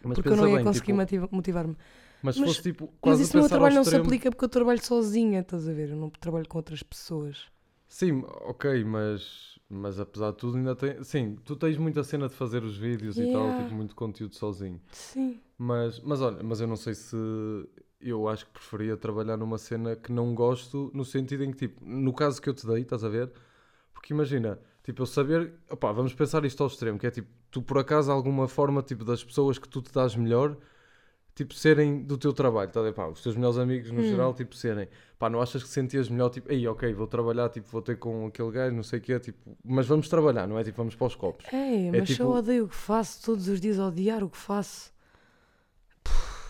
[0.03, 1.75] Mas porque eu não ia bem, conseguir tipo, motiva- motivar-me.
[2.23, 4.45] Mas se mas- fosse tipo Mas isso no meu trabalho não se extremo- aplica porque
[4.45, 5.89] eu trabalho sozinha, estás a ver?
[5.91, 7.47] Eu não trabalho com outras pessoas.
[7.88, 11.03] Sim, ok, mas, mas apesar de tudo ainda tem.
[11.03, 13.63] Sim, tu tens muita cena de fazer os vídeos e tal, Yeah.
[13.63, 14.82] tipo, muito conteúdo sozinho.
[14.91, 15.39] Sim.
[15.58, 17.15] Mas, mas olha, mas eu não sei se
[18.01, 21.84] eu acho que preferia trabalhar numa cena que não gosto, no sentido em que, tipo,
[21.84, 23.32] no caso que eu te dei, estás a ver?
[23.99, 27.62] Porque imagina, tipo, eu saber, opá, vamos pensar isto ao extremo, que é tipo, tu
[27.62, 30.55] por acaso alguma forma, tipo, das pessoas que tu te dás melhor,
[31.35, 32.93] tipo, serem do teu trabalho, ver?
[32.93, 34.03] Pá, os teus melhores amigos no Hum.
[34.03, 34.88] geral, tipo, serem,
[35.19, 38.27] pá, não achas que sentias melhor, tipo, ei, ok, vou trabalhar, tipo, vou ter com
[38.27, 40.63] aquele gajo, não sei o quê, tipo, mas vamos trabalhar, não é?
[40.63, 41.45] Tipo, vamos para os copos.
[41.51, 44.91] É, mas tipo- eu odeio o que faço, todos os dias odiar o que faço.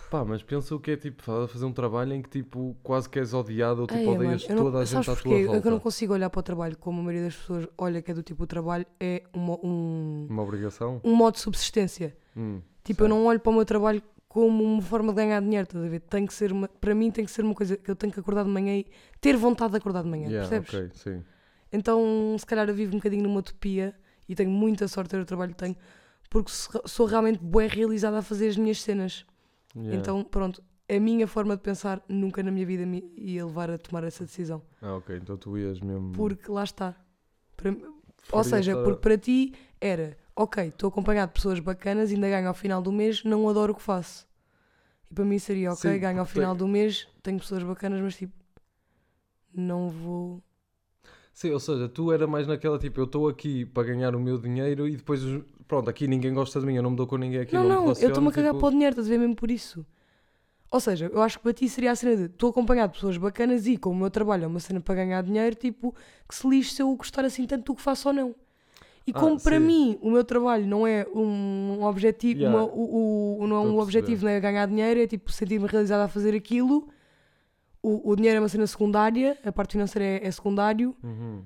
[0.09, 3.07] Pá, mas pensa o que é tipo fa- fazer um trabalho em que tipo quase
[3.07, 5.45] que és odiado ou tipo Ei, odeias mano, eu não- toda a gente à tua
[5.45, 5.67] volta.
[5.67, 8.13] eu não consigo olhar para o trabalho como a maioria das pessoas olha que é
[8.13, 10.99] do tipo o trabalho é uma- um, Uma obrigação?
[11.03, 12.17] um modo de subsistência.
[12.35, 15.63] Hum, Tipo, eu não olho para o meu trabalho como uma forma de ganhar dinheiro,
[15.65, 15.99] estás a ver?
[15.99, 18.19] Tem que ser uma, para mim tem que ser uma coisa que eu tenho que
[18.19, 18.87] acordar de manhã e
[19.21, 20.73] ter vontade de acordar de manhã, Yeah, percebes?
[20.73, 21.23] ok, sim.
[21.71, 23.93] Então, se calhar eu vivo um bocadinho numa utopia
[24.27, 25.75] e tenho muita sorte de ter o trabalho que tenho,
[26.31, 29.23] porque sou sou realmente bem realizada a fazer as minhas cenas.
[29.81, 29.97] Yeah.
[29.97, 33.77] Então, pronto, a minha forma de pensar nunca na minha vida me ia levar a
[33.77, 34.61] tomar essa decisão.
[34.81, 36.11] Ah, ok, então tu ias mesmo.
[36.13, 36.95] Porque lá está.
[37.55, 37.75] Para-
[38.31, 42.47] ou seja, estar porque para ti era, ok, estou acompanhado de pessoas bacanas, ainda ganho
[42.47, 44.27] ao final do mês, não adoro o que faço.
[45.09, 47.99] E para mim seria, ok, Sim, ganho ao final tem- do mês, tenho pessoas bacanas,
[48.01, 48.33] mas tipo,
[49.53, 50.41] não vou.
[51.39, 54.37] Sim, ou seja, tu era mais naquela tipo, eu estou aqui para ganhar o meu
[54.37, 55.21] dinheiro e depois,
[55.69, 57.75] pronto, aqui ninguém gosta de mim, eu não me dou com ninguém aqui, não, não,
[57.85, 59.85] não, eu estou-me a cagar tipo, para o dinheiro, estás a ver mesmo por isso.
[60.69, 63.15] Ou seja, eu acho que para ti seria a cena de estou acompanhado de pessoas
[63.15, 65.95] bacanas e como o meu trabalho é uma cena para ganhar dinheiro, tipo,
[66.27, 68.35] que se lixe se eu gostar assim tanto do que faço ou não.
[69.07, 69.65] E Ah, como para sim.
[69.65, 72.65] mim o meu trabalho não é um objetivo, Yeah.
[72.65, 76.03] uma- o, o- não é um objetivo, não é ganhar dinheiro, é tipo sentir-me realizada
[76.03, 76.89] a fazer aquilo.
[77.81, 81.43] O, o dinheiro é uma cena secundária, a parte financeira é, é secundário, uhum.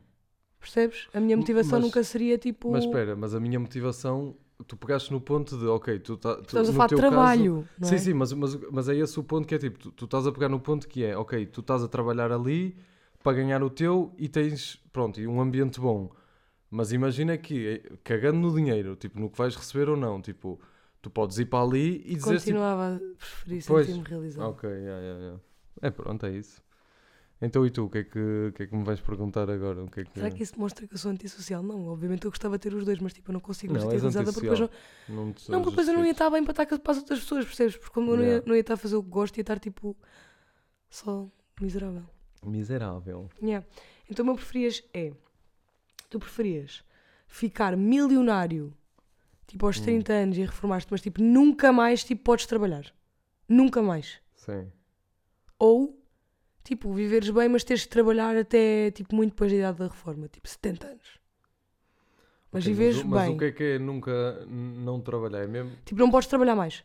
[0.60, 1.08] percebes?
[1.14, 2.72] A minha motivação Mas- nunca seria tipo.
[2.72, 6.42] Mas espera, mas a minha motivação, tu pegaste no ponto de, ok, tu, tá, tu
[6.44, 7.98] estamos a falar de caso- trabalho, não sim, é?
[8.00, 10.32] sim, mas, mas, mas é esse o ponto que é tipo, tu, tu estás a
[10.32, 12.76] pegar no ponto que é, ok, tu estás a trabalhar ali
[13.22, 16.10] para ganhar o teu e tens, pronto, e um ambiente bom.
[16.70, 20.60] Mas imagina que, eh, cagando no dinheiro, tipo, no que vais receber ou não, tipo,
[21.00, 23.86] tu podes ir para ali e dizer tipo, Continuava a preferir Pois.
[23.86, 24.48] sentir-me realizada.
[24.50, 25.40] ok, yeah, yeah, yeah.
[25.88, 26.62] É pronto, é isso.
[27.42, 29.84] Então e tu, o que é que, o que, é que me vais perguntar agora?
[29.84, 30.14] O que é que...
[30.14, 31.62] Será que isso mostra que eu sou antissocial?
[31.62, 34.32] Não, obviamente eu gostava de ter os dois, mas tipo, eu não consigo Não, realizada
[34.32, 34.60] porque depois
[35.10, 37.44] não, Não, porque depois eu não ia estar bem para estar para as outras pessoas,
[37.46, 37.76] percebes?
[37.76, 39.60] Porque como eu não ia, não ia estar a fazer o que gosto, ia estar
[39.60, 39.96] tipo
[40.90, 41.28] só
[41.60, 42.06] miserável.
[42.46, 43.30] Miserável.
[43.42, 43.66] Yeah.
[44.10, 45.12] Então o meu preferias é:
[46.10, 46.84] tu preferias
[47.28, 48.74] ficar milionário
[49.48, 49.84] tipo aos Hum.
[49.84, 52.86] 30 anos e reformar-te, mas tipo nunca mais tipo, podes trabalhar?
[53.50, 54.20] Nunca mais.
[54.36, 54.72] Sim.
[55.68, 55.80] Ou
[56.64, 60.28] tipo viveres bem, mas teres de trabalhar até tipo muito depois da idade da reforma,
[60.28, 61.10] tipo 70 anos.
[62.52, 63.36] Mas Ok, viveres o- mas bem.
[63.36, 65.44] o que é que é nunca não trabalhar?
[65.44, 65.72] É mesmo?
[65.86, 66.84] Tipo, não podes trabalhar mais.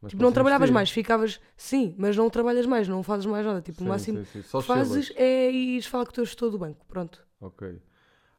[0.00, 0.74] Mas Tipo, não trabalhavas investir.
[0.74, 1.40] mais, ficavas.
[1.56, 3.60] Sim, mas não trabalhas mais, não fazes mais nada.
[3.60, 4.60] Tipo, Sim, o máximo sim, sim.
[4.60, 6.84] Fazes é ires falar com o teu gestor do banco.
[6.86, 7.26] Pronto.
[7.40, 7.80] Ok.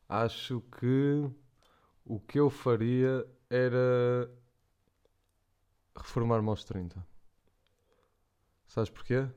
[0.07, 1.29] Acho que
[2.05, 4.29] o que eu faria era
[5.95, 7.05] reformar-me aos 30.
[8.69, 9.27] Sabes porquê?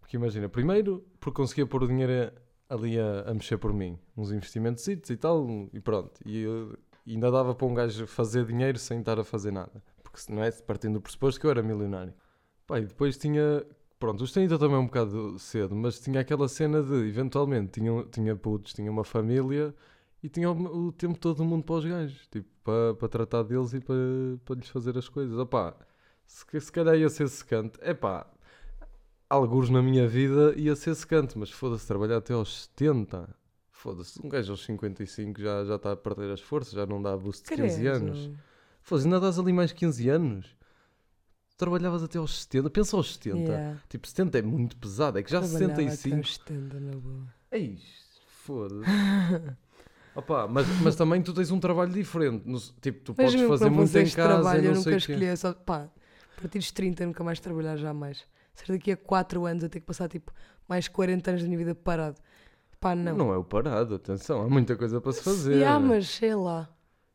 [0.00, 2.32] Porque imagina, primeiro, porque conseguia pôr o dinheiro
[2.68, 3.98] ali a, a mexer por mim.
[4.16, 6.20] Uns investimentos e tal, e pronto.
[6.26, 9.82] E eu- ainda dava para um gajo fazer dinheiro sem estar a fazer nada.
[10.02, 12.14] Porque não é partindo do pressuposto que eu era milionário.
[12.66, 13.64] Pá, e depois tinha.
[13.98, 18.04] Pronto, os 30 também é um bocado cedo, mas tinha aquela cena de, eventualmente, tinha,
[18.06, 19.74] tinha putos, tinha uma família
[20.22, 23.42] e tinha o, o tempo todo do mundo para os gajos, tipo, para, para tratar
[23.44, 23.96] deles e para,
[24.44, 25.38] para lhes fazer as coisas.
[25.38, 25.76] Opá,
[26.26, 27.78] se, se calhar ia ser secante.
[27.82, 28.26] É pá,
[29.30, 33.28] alguns na minha vida ia ser secante, mas foda-se, trabalhar até aos 70.
[33.70, 37.16] Foda-se, um gajo aos 55 já, já está a perder as forças, já não dá
[37.16, 37.96] boost de 15 Credo.
[37.96, 38.30] anos.
[38.82, 40.56] Foda-se, ainda dás ali mais 15 anos.
[41.56, 43.38] Trabalhavas até aos 70, pensa aos 70.
[43.38, 43.80] Yeah.
[43.88, 46.16] Tipo, 70 é muito pesado, é que já Trabalhava até 65.
[46.16, 47.26] aos 70, na boa.
[47.52, 47.78] Ei,
[48.44, 48.90] foda-se.
[50.14, 52.42] Opa, mas, mas também tu tens um trabalho diferente.
[52.46, 55.24] no- tipo, tu Mas podes fazer muito em casa trabalho, e eu nunca escolhi.
[55.24, 55.88] é Só, pá,
[56.36, 58.24] a partir dos 30 eu nunca mais trabalhar jamais.
[58.66, 60.32] Ser daqui a 4 anos a ter que passar tipo
[60.68, 62.16] mais 40 anos da minha vida parado.
[62.78, 63.16] Pá, não.
[63.16, 63.32] Não.
[63.32, 65.64] é o parado, atenção, há muita coisa para se fazer.
[65.64, 66.68] Ah, mas sei lá.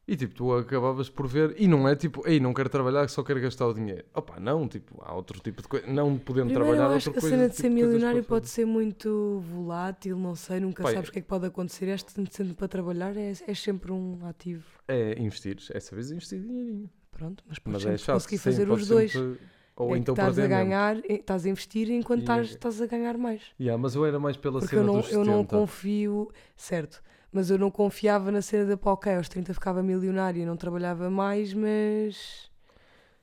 [0.08, 3.24] E tipo, tu acabavas por ver, e não é tipo, ei, não quero trabalhar, só
[3.24, 4.06] quero gastar o dinheiro.
[4.14, 7.14] Opa, não, tipo, há outro tipo de coisa, não podendo Primeiro, trabalhar, eu acho outra
[7.14, 7.36] que a coisa.
[7.36, 11.10] cena de tipo ser coisas milionário pode ser muito volátil, não sei, nunca Pai, sabes
[11.10, 11.88] o que é que pode acontecer.
[11.88, 14.64] Este sendo para trabalhar é, é sempre um ativo.
[14.88, 16.88] É investir, é saber investir dinheirinho.
[17.10, 19.12] Pronto, mas podes Mas é chato, conseguir sim, fazer podes os dois.
[19.12, 19.40] sempre-
[19.78, 23.42] Ou é então estás a ganhar, estás a investir enquanto estás, estás a ganhar mais.
[23.60, 25.58] Yeah, mas eu era mais pela Porque cena eu não, dos eu não 70.
[25.58, 30.42] confio, certo, mas eu não confiava na cena da pá, ok, aos 30 ficava milionário
[30.42, 32.50] e não trabalhava mais, mas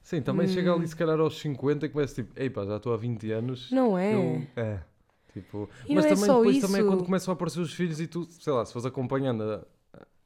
[0.03, 0.77] Sim, também chega Hum.
[0.79, 3.71] ali se calhar aos 50 e começa tipo, ei pá, já estou há 20 anos.
[3.71, 4.13] não é.
[4.15, 4.81] eu- é.
[5.33, 6.87] Tipo, E mas não é também só depois também é isso.
[6.89, 9.65] quando começam a aparecer os filhos e tu, sei lá, se fores acompanhando a,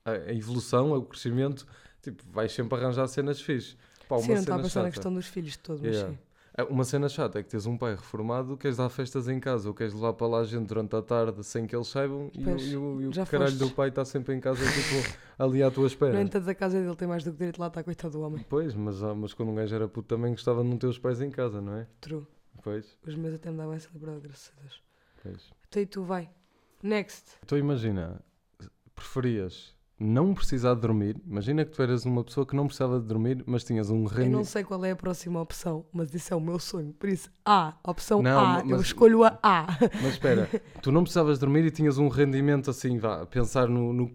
[0.04, 1.64] a- a evolução, o crescimento,
[2.02, 3.76] tipo, vais sempre arranjar cenas fixes.
[4.08, 6.12] Pá, Sim, não estava a pensar na questão dos filhos de todo, mas Yeah.
[6.12, 6.18] sim.
[6.58, 9.68] É, Uma cena chata é que tens um pai reformado, queres dar festas em casa
[9.68, 12.44] ou queres levar para lá gente durante a tarde sem que eles saibam e, o-
[12.44, 13.58] Pois, e o, e o caralho fostes.
[13.58, 14.94] do pai está sempre em casa tipo,
[15.38, 16.18] ali à tua No espera.
[16.22, 18.42] entanto, a casa dele tem mais do que direito lá, está coitado do homem.
[18.48, 20.98] Pois, mas, ah, mas quando um gajo era puto também gostava de não ter os
[20.98, 21.86] pais em casa, não é?
[22.00, 22.24] True.
[22.62, 24.82] Pois, Os meus até me davam essa liberdade, graças a Deus.
[25.22, 25.50] pois.
[25.68, 26.30] Então e tu, vai.
[26.82, 27.32] Next.
[27.44, 28.18] Então imagina,
[28.94, 31.16] preferias não precisar de dormir?
[31.26, 34.30] Imagina que tu eras uma pessoa que não precisava de dormir, mas tinhas um Eu
[34.30, 36.92] não sei qual é a próxima opção, mas isso é o meu sonho.
[36.98, 39.66] Por isso, A, opção Não, A, eu mas- escolho a A.
[40.02, 40.48] Mas espera,
[40.82, 44.10] tu não precisavas dormir e tinhas um rendimento assim, vá, pensar no, no,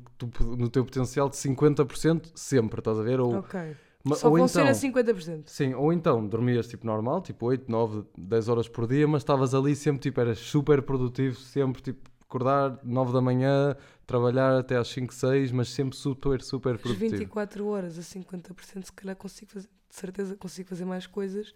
[0.57, 3.19] no teu potencial de 50% sempre, estás a ver?
[3.19, 3.59] Ou, ok.
[4.03, 5.43] ma- Só ou vão então, ser a 50%.
[5.47, 9.55] Sim, ou então dormias tipo normal, tipo 8, 9, 10 horas por dia, mas estavas
[9.55, 13.75] ali sempre, tipo, eras super produtivo, sempre, tipo, acordar 9 da manhã,
[14.07, 17.11] trabalhar até às 5, 6, mas sempre super, super As produtivo.
[17.17, 21.53] 24 horas a 50%, se calhar consigo fazer, de certeza consigo fazer mais coisas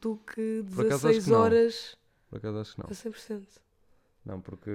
[0.00, 1.98] do que Por acaso acho 16 que horas
[2.30, 2.86] Por acaso acho que não.
[2.88, 3.42] a 100%.
[4.24, 4.70] Não, porque.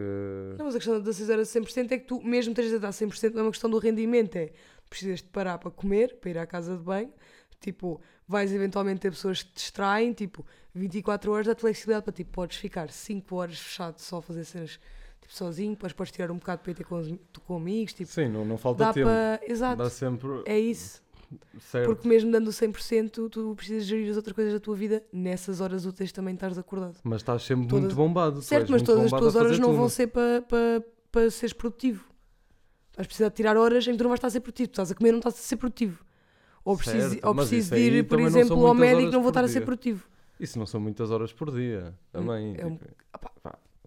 [0.57, 2.77] Não, mas a questão das 16 horas a 100% é que tu, mesmo estejas a
[2.79, 4.51] dar 100%, não é uma questão do rendimento, é
[4.89, 7.13] precisas de parar para comer, para ir à casa de banho,
[7.59, 12.31] tipo, vais eventualmente ter pessoas que te distraem, tipo, 24 horas dá-te flexibilidade para, tipo,
[12.31, 14.79] podes ficar 5 horas fechado só a fazer cenas,
[15.35, 17.13] sozinho, depois podes tirar um bocado para ir ter com, os-
[17.45, 19.07] com amigos, tipo, Sim, não, não falta dá tempo.
[19.07, 19.39] para...
[19.47, 20.29] Exato, Dá sempre.
[20.45, 21.01] é isso.
[21.59, 21.87] Certo.
[21.87, 25.61] Porque mesmo dando o 100%, tu precisas gerir as outras coisas da tua vida nessas
[25.61, 26.97] horas úteis também estás acordado.
[27.03, 28.39] Mas estás sempre Todas- muito bombado.
[28.43, 29.77] Certo, mas todas as tuas horas não tudo.
[29.79, 30.55] vão ser para pa,
[31.11, 32.05] pa seres produtivo.
[32.95, 34.67] Vais precisar de tirar horas em que tu não vais estar a ser produtivo.
[34.67, 36.05] Tu estás a comer não estás a ser produtivo.
[36.63, 39.43] Ou preciso, Certo, ou preciso de ir, por exemplo, ao médico e não vou estar
[39.43, 39.65] a ser dia.
[39.65, 40.07] produtivo.
[40.39, 41.95] Isso não são muitas horas por dia.
[42.11, 42.55] Também.
[42.59, 42.91] é um- tipo,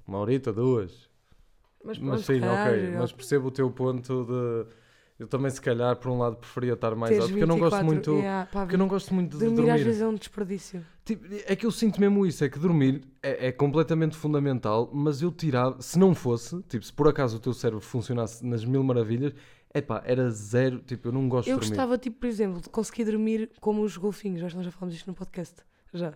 [0.06, 1.05] uma horita, duas.
[1.86, 2.90] Mas, Mas sim, ok.
[2.98, 4.66] Mas percebo o teu ponto de.
[5.18, 7.28] Eu também, se calhar, por um lado, preferia estar mais alto.
[7.30, 8.12] Porque eu não gosto 24 muito.
[8.22, 9.70] yeah, pá, Porque eu não gosto muito de dormir, dormir.
[9.70, 10.84] às vezes é um desperdício.
[11.06, 15.22] Tipo, é que eu sinto mesmo isso, é que dormir é, é completamente fundamental, mas
[15.22, 18.82] eu tirava, se não fosse, tipo, se por acaso o teu cérebro funcionasse nas mil
[18.82, 19.32] maravilhas,
[19.74, 21.76] epá, era zero, tipo, eu não gosto Eu de dormir.
[21.76, 24.42] gostava, tipo, por exemplo, de conseguir dormir como os golfinhos.
[24.42, 25.54] Acho que nós já falámos disto no podcast.
[25.94, 26.12] Já.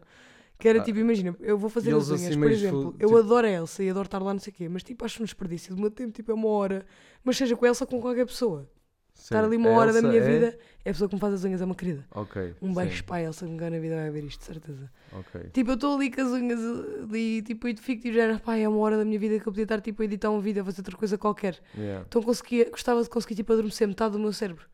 [0.61, 2.95] Que era Ah, tipo, imagina, eu vou fazer as unhas, assim por exemplo.
[2.99, 5.05] Eu tipo- adoro a Elsa e adoro estar lá, não sei o quê, mas tipo,
[5.05, 6.85] acho um desperdício do meu tempo, tipo, é uma hora.
[7.25, 8.69] Mas seja com a Elsa ou com qualquer pessoa.
[9.15, 11.15] Sim, Estar ali uma a hora da Elsa minha é- vida, é a pessoa que
[11.15, 12.07] me faz as unhas, é uma querida.
[12.15, 12.55] Ok.
[12.63, 14.47] Um beijo sim, para a Elsa que me ganha na vida vai ver isto, de
[14.47, 14.91] certeza.
[15.13, 15.41] Ok.
[15.53, 16.61] Tipo, eu estou ali com as unhas
[17.03, 19.53] ali, tipo, e fico tipo, já, pá, é uma hora da minha vida que eu
[19.53, 21.59] podia estar tipo a editar um vídeo, a fazer outra coisa qualquer.
[21.77, 22.05] Yeah.
[22.09, 24.65] Então conseguia, gostava de conseguir tipo adormecer metade do meu cérebro.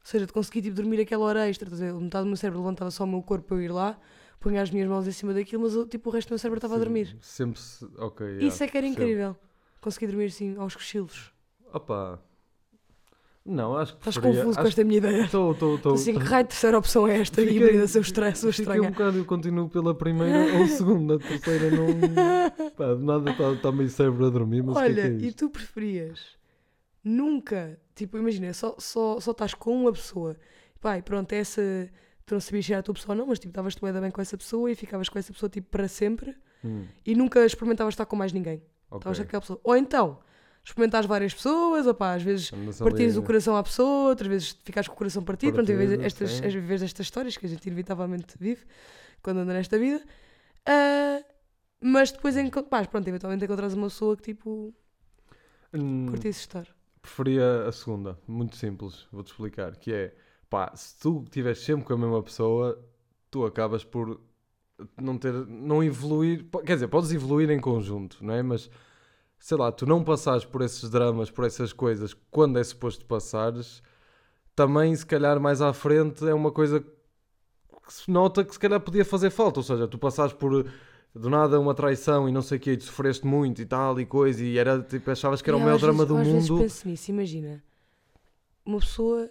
[0.00, 2.90] Ou seja, de conseguir tipo dormir aquela hora extra, a metade do meu cérebro levantava
[2.90, 3.98] só o meu corpo para eu ir lá,
[4.40, 6.74] punha as minhas mãos em cima daquilo, mas tipo o resto do meu cérebro estava
[6.76, 7.16] a dormir.
[7.20, 8.26] Sempre, se- ok.
[8.26, 9.02] yeah, Isso é que era percebo.
[9.04, 9.36] incrível.
[9.80, 11.32] Conseguir dormir assim aos cochilos.
[11.72, 12.20] Opa.
[13.44, 15.22] Não, acho que Estás preferia- confuso com acho essa minha ideia.
[15.24, 15.94] Estou, estou, estou.
[15.94, 17.40] Assim, que raio de terceira opção é esta?
[17.40, 18.90] Fiquei- Híbrida, seu estranho, sua Fiquei um estranha.
[18.90, 22.70] bocado, eu continuo pela primeira ou segunda, terceira não.
[22.76, 25.08] Pá, de nada está tá meio cérebro a dormir, mas o que é que Olha,
[25.08, 26.36] é e tu preferias
[27.02, 30.36] nunca, tipo, imagina, só, só, só estás com uma pessoa,
[30.78, 31.88] pai, pronto, essa,
[32.28, 34.10] tu não sabias se era a tua pessoa ou não, mas tipo, estavas tu bem
[34.10, 37.94] com essa pessoa e ficavas com essa pessoa tipo para sempre Hum, e nunca experimentavas
[37.94, 38.62] estar com mais ninguém.
[38.92, 39.60] Estavas com aquela pessoa.
[39.62, 40.18] Ou então,
[40.64, 44.88] experimentares várias pessoas, opá, às vezes ali- partires o coração à pessoa, outras vezes ficares
[44.88, 46.46] com o coração partido, pronto, Partido, estas, sim.
[46.46, 48.64] às vezes estas histórias que a gente inevitavelmente vive
[49.22, 50.02] quando anda nesta vida.
[50.66, 51.22] Ah,
[51.80, 52.34] mas depois,
[52.68, 54.74] pá, pronto, eventualmente encontras uma pessoa que tipo
[55.72, 56.66] Hum, curtisse estar.
[57.00, 60.14] preferia a segunda, muito simples, vou-te explicar, que é,
[60.50, 62.78] pá, se tu estiveres sempre com a mesma pessoa,
[63.30, 64.20] tu acabas por
[65.00, 68.42] não ter, não evoluir, quer dizer, podes evoluir em conjunto, não é?
[68.42, 68.70] Mas,
[69.38, 73.82] sei lá, tu não passares por esses dramas, por essas coisas, quando é suposto passares,
[74.54, 78.80] também, se calhar, mais à frente, é uma coisa que se nota que se calhar
[78.80, 80.66] podia fazer falta, ou seja, tu passares por...
[81.14, 83.98] Do nada uma traição e não sei o que, e tu sofreste muito e tal
[83.98, 86.16] e coisa, e era tipo, achavas que era E o eu maior drama vezes- do
[86.20, 86.62] às vezes mundo.
[86.62, 87.64] penso nisso, imagina
[88.64, 89.28] uma pessoa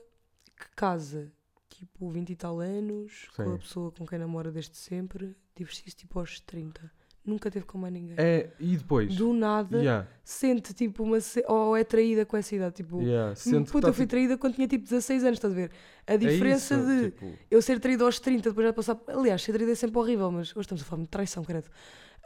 [0.58, 1.32] que casa,
[1.70, 3.58] tipo, 20 e tal anos, com a Sim.
[3.58, 6.92] pessoa com quem namora desde sempre, divorcia-se tipo aos 30.
[7.26, 8.16] Nunca teve com mais ninguém.
[8.18, 9.14] É, e depois?
[9.14, 11.18] Do nada, Yeah, sente tipo uma.
[11.48, 12.76] Ou é traída com essa idade.
[12.76, 13.36] Tipo, yeah.
[13.36, 15.56] Sente que puta, tá, eu fui tipo, traída quando tinha tipo 16 anos, estás a
[15.56, 15.72] ver?
[16.08, 18.98] A é diferença isso, de tipo, eu ser traída aos 30, depois já passar.
[19.08, 21.70] Aliás, ser traída é sempre horrível, mas hoje estamos a falar de traição, credo.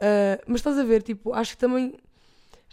[0.00, 1.96] Ah, mas estás a ver, tipo, acho que também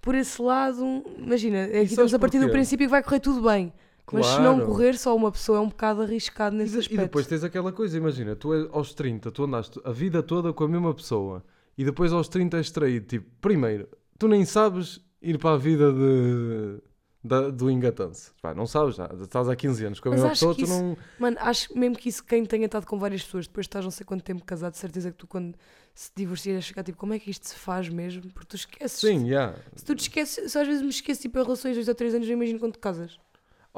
[0.02, 2.54] por esse lado, imagina, aqui estamos a partir do porquê?
[2.54, 3.74] princípio que vai correr tudo bem.
[4.12, 4.66] Mas se não Claro.
[4.72, 7.02] correr, só uma pessoa é um bocado arriscado E, nesse de- aspecto.
[7.02, 10.52] e depois tens aquela coisa, imagina, tu és, aos 30, tu andaste a vida toda
[10.54, 11.44] com a mesma pessoa
[11.78, 13.06] e depois aos 30 és traído.
[13.08, 16.78] Tipo, primeiro, tu nem sabes ir para a vida de,
[17.24, 18.34] da- do engatanço.
[18.42, 20.74] Pá, não sabes, já estás há 15 anos com a Mas mesma pessoa, tu isso-
[20.74, 20.98] não.
[21.20, 24.06] Mano, acho mesmo que isso, quem tenha estado com várias pessoas, depois estás não sei
[24.06, 25.56] quanto tempo casado, de certeza que tu quando
[25.94, 28.32] se divorcias ficar tipo, como é que isto se faz mesmo?
[28.34, 29.00] Porque tu esqueces.
[29.00, 29.56] Sim, yeah.
[29.76, 31.96] Se tu te esqueces, só às vezes me esqueço tipo em relações de 2 ou
[31.96, 33.20] 3 anos, eu imagino quando te casas.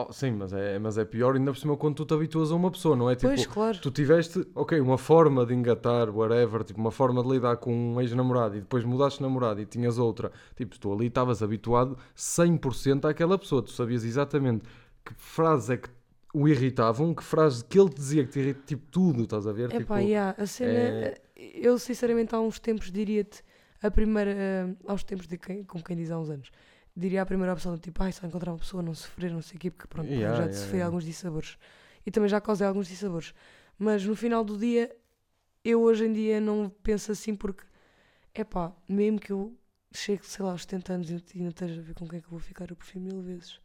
[0.10, 2.56] Oh, sim, mas é, mas é pior ainda por cima quando tu te habituas a
[2.56, 3.16] uma pessoa, não é?
[3.16, 3.78] Tipo, pois, claro.
[3.80, 8.02] tu tiveste, ok, uma forma de engatar, whatever, tipo, uma forma de lidar com um
[8.02, 10.32] ex-namorado e depois mudaste de namorado e tinhas outra.
[10.56, 13.62] Tipo, tu ali estavas habituado 100% àquela pessoa.
[13.62, 14.64] Tu sabias exatamente
[15.04, 15.90] que frases é que
[16.34, 19.52] o irritavam, que frases que ele te dizia que te irritavam, tipo, tudo, estás a
[19.52, 19.74] ver?
[19.74, 20.72] É tipo, yeah, a cena.
[20.72, 23.44] é- Eu sinceramente há uns tempos diria-te,
[23.82, 24.76] a primeira.
[24.88, 26.52] há uns tempos, de quem, como quem diz há uns anos,
[26.96, 29.60] diria a primeira opção tipo, ai, só encontrar uma pessoa, não sofrer, não sei o
[29.60, 30.86] quê, porque pronto, Yeah, já yeah, sofri yeah.
[30.88, 31.58] alguns dissabores.
[32.06, 33.34] E também já causei alguns dissabores.
[33.78, 34.96] Mas no final do dia,
[35.64, 37.64] eu hoje em dia não penso assim porque,
[38.34, 39.58] é pá, mesmo que eu
[39.94, 42.28] chegue, sei lá, aos 70 anos e ainda esteja a ver com quem é que
[42.28, 43.60] eu vou ficar, eu prefiro mil vezes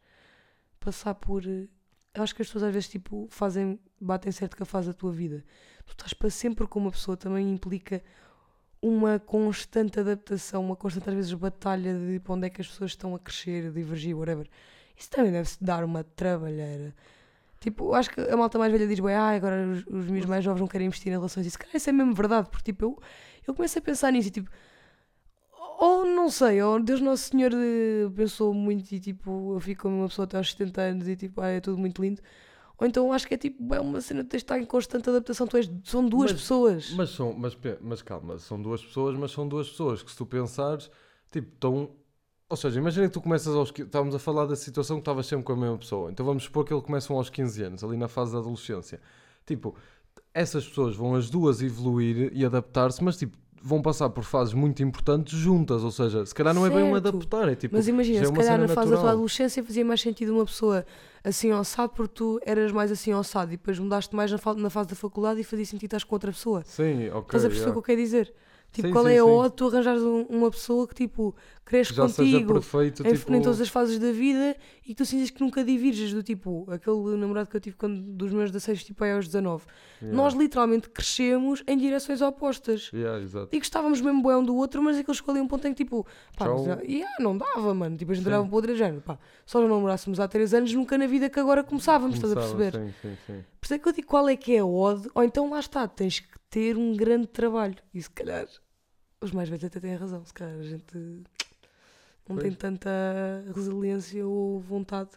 [0.79, 1.45] passar por.
[1.47, 1.67] eh,
[2.13, 4.93] Eu acho que as pessoas às vezes tipo fazem, batem certo que a fase da
[4.93, 5.43] tua vida.
[5.85, 8.03] Tu estás para sempre com uma pessoa também implica
[8.81, 12.91] uma constante adaptação, uma constante às vezes batalha de para onde é que as pessoas
[12.91, 14.47] estão a crescer, a divergir, whatever.
[14.95, 16.93] Isso também deve-se dar uma trabalheira.
[17.59, 20.61] Tipo, acho que a malta mais velha diz, ah, agora os, os meus mais jovens
[20.61, 21.45] não querem investir em relações.
[21.45, 22.99] Isso, cara, isso é mesmo verdade, porque tipo, eu,
[23.47, 24.49] eu começo a pensar nisso e tipo,
[25.79, 29.97] ou não sei, ou Deus Nosso Senhor eh, pensou muito e tipo, eu fico como
[29.97, 32.21] uma pessoa até aos 70 anos e tipo, ah, é tudo muito lindo.
[32.79, 35.09] Ou então acho que é tipo, é uma cena de tens de estar em constante
[35.09, 36.91] adaptação, tu és, são duas Mas- pessoas.
[36.95, 40.25] Mas, são, mas, mas calma, são duas pessoas, mas são duas pessoas que se tu
[40.25, 40.89] pensares,
[41.31, 41.89] tipo, estão...
[42.49, 43.73] Ou seja, imagina que tu começas aos...
[43.77, 46.11] Estávamos a falar da situação que estavas sempre com a mesma pessoa.
[46.11, 49.01] Então vamos supor que eles começam aos 15 anos, ali na fase da adolescência.
[49.45, 49.75] Tipo,
[50.33, 54.81] essas pessoas vão as duas evoluir e adaptar-se, mas tipo, vão passar por fases muito
[54.83, 55.83] importantes juntas.
[55.83, 57.07] Ou seja, se calhar não é bem um Certo.
[57.07, 57.75] adaptar, é tipo...
[57.75, 60.85] Mas imagina, é se calhar na fase da tua adolescência fazia mais sentido uma pessoa
[61.23, 64.89] assim ossado porque tu eras mais assim ossado e depois mudaste mais na, na fase
[64.89, 66.63] da faculdade e fazia sentido estar com outra pessoa.
[66.65, 67.21] Sim, ok.
[67.21, 67.71] Estás a perceber o yeah.
[67.71, 68.33] que eu quero dizer?
[68.71, 71.93] Tipo, Sim, qual sim, é a odd tu arranjares um- uma pessoa que tipo cresce
[71.95, 73.33] já contigo perfeito, em, tipo...
[73.33, 76.65] em todas as fases da vida e que tu sintas que nunca divirges do tipo
[76.69, 79.63] aquele namorado que eu tive quando, dos meus 16 tipo aí aos 19.
[80.01, 80.15] yeah.
[80.15, 82.91] Nós literalmente crescemos em direções opostas.
[82.93, 83.25] Yeah.
[83.51, 85.83] E gostávamos mesmo bem um do outro, mas aquele chegou ali um ponto em que
[85.83, 86.05] tipo,
[86.37, 86.65] pá, Tchau.
[86.65, 87.97] mas, ah, yeah, não dava, mano.
[87.97, 88.29] Tipo, a gente Sim.
[88.29, 91.29] olhava para o outro género, pá, só não namorássemos há 3 anos, nunca na vida
[91.29, 92.85] que agora começávamos, estás a Começava, perceber?
[92.87, 93.43] Sim, sim, sim.
[93.59, 95.59] Por isso é que eu digo qual é que é a odd, ou então lá
[95.59, 97.75] está, tens que ter um grande trabalho.
[97.93, 98.47] E se calhar
[99.21, 100.97] os mais velhos até têm razão, se calhar a gente
[102.27, 102.57] não tem Pois.
[102.57, 102.89] tanta
[103.55, 105.11] resiliência ou vontade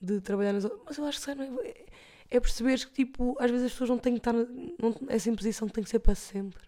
[0.00, 1.84] de trabalhar nas Mas eu acho que não é,
[2.30, 4.32] é perceberes que tipo, às vezes as pessoas não têm que estar.
[4.32, 6.62] Não, essa imposição tem que ser para sempre.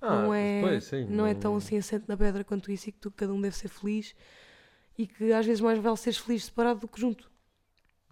[0.00, 2.92] não Ah, é, pois, sim, não é tão assim assente na pedra quanto isso e
[2.92, 4.14] que tu, cada um deve ser feliz
[4.96, 7.30] e que às vezes mais vale seres feliz separado do que junto.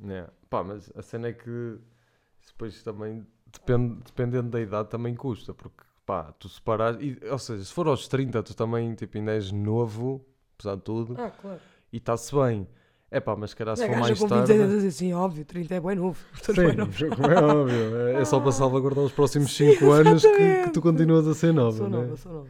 [0.02, 0.32] Yeah.
[0.48, 1.78] Pá, mas a cena é que
[2.46, 7.64] depois também, depende, dependendo da idade, também custa, porque pá, tu separas, e, ou seja,
[7.64, 10.24] se for aos 30, tu também tipo, ainda és novo,
[10.58, 11.60] apesar de tudo, Ah, claro.
[11.92, 12.66] e está-se bem.
[13.10, 14.52] É pá, mas se calhar se for mais com 20 tarde.
[14.52, 16.18] anos assim, óbvio, 30 é bem novo.
[16.42, 17.96] Sim, como é óbvio.
[17.96, 21.54] É, é só para salvaguardar os próximos 5 anos que, que tu continuas a ser
[21.54, 21.98] nova, Sou né?
[22.02, 22.48] nova, sou nova.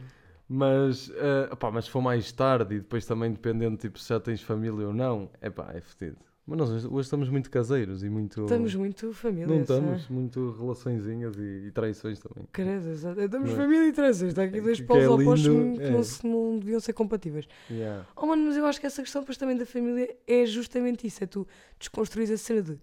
[0.51, 4.19] Mas, eh, pá, mas se for mais tarde e depois também dependendo tipo, se já
[4.19, 6.17] tens família ou não, é pá, é fedido.
[6.49, 8.41] Mas nós hoje- hoje estamos muito caseiros e muito.
[8.41, 9.45] Estamos muito família.
[9.47, 12.47] Não estamos, muito relaçõezinhas e, e traições também.
[12.51, 13.21] Credo, exato.
[13.21, 13.61] Estamos Não é?
[13.61, 14.21] família e três.
[14.21, 15.89] Está aqui dois Que- que polos é opostos que é.
[15.91, 17.47] não, se- não deviam ser compatíveis.
[17.69, 18.05] Yeah.
[18.15, 21.23] Oh mano, mas eu acho que essa questão depois também da família é justamente isso.
[21.23, 21.47] É tu
[21.77, 22.79] desconstruís a cena de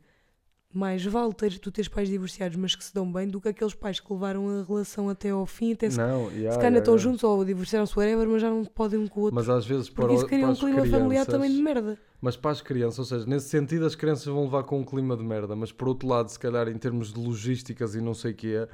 [0.76, 3.74] mais vale ter, tu teres pais divorciados, mas que se dão bem, do que aqueles
[3.74, 6.78] pais que levaram a relação até ao fim, até se, Não, yeah, se calhar yeah,
[6.78, 7.02] estão yeah.
[7.10, 9.34] juntos ou divorciaram-se whatever, mas já não podem um com o outro.
[9.34, 11.98] Mas às vezes para, isso cria para um clima familiar crianças- também de merda.
[12.20, 15.16] Mas para as crianças, ou seja, nesse sentido as crianças vão levar com um clima
[15.16, 18.32] de merda, mas por outro lado, se calhar em termos de logísticas e não sei
[18.32, 18.66] o quê,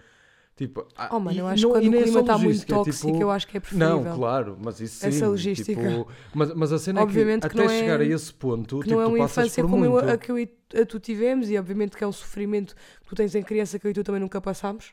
[0.55, 3.07] Tipo, ah, Oh, mano, eu acho que quando o é clima está muito é tóxico,
[3.07, 4.05] tipo- eu acho que é preferível.
[4.05, 5.07] Não, claro, mas isso sim.
[5.09, 5.73] Essa logística.
[5.81, 8.77] tipo, mas, mas a cena é Obviamente que, que até é- chegar a esse ponto,
[8.81, 10.49] que tipo, não é uma infância como eu- a que eu e
[10.81, 13.87] a tu tivemos, e obviamente que é um sofrimento que tu tens em criança que
[13.87, 14.93] eu e tu também nunca passámos,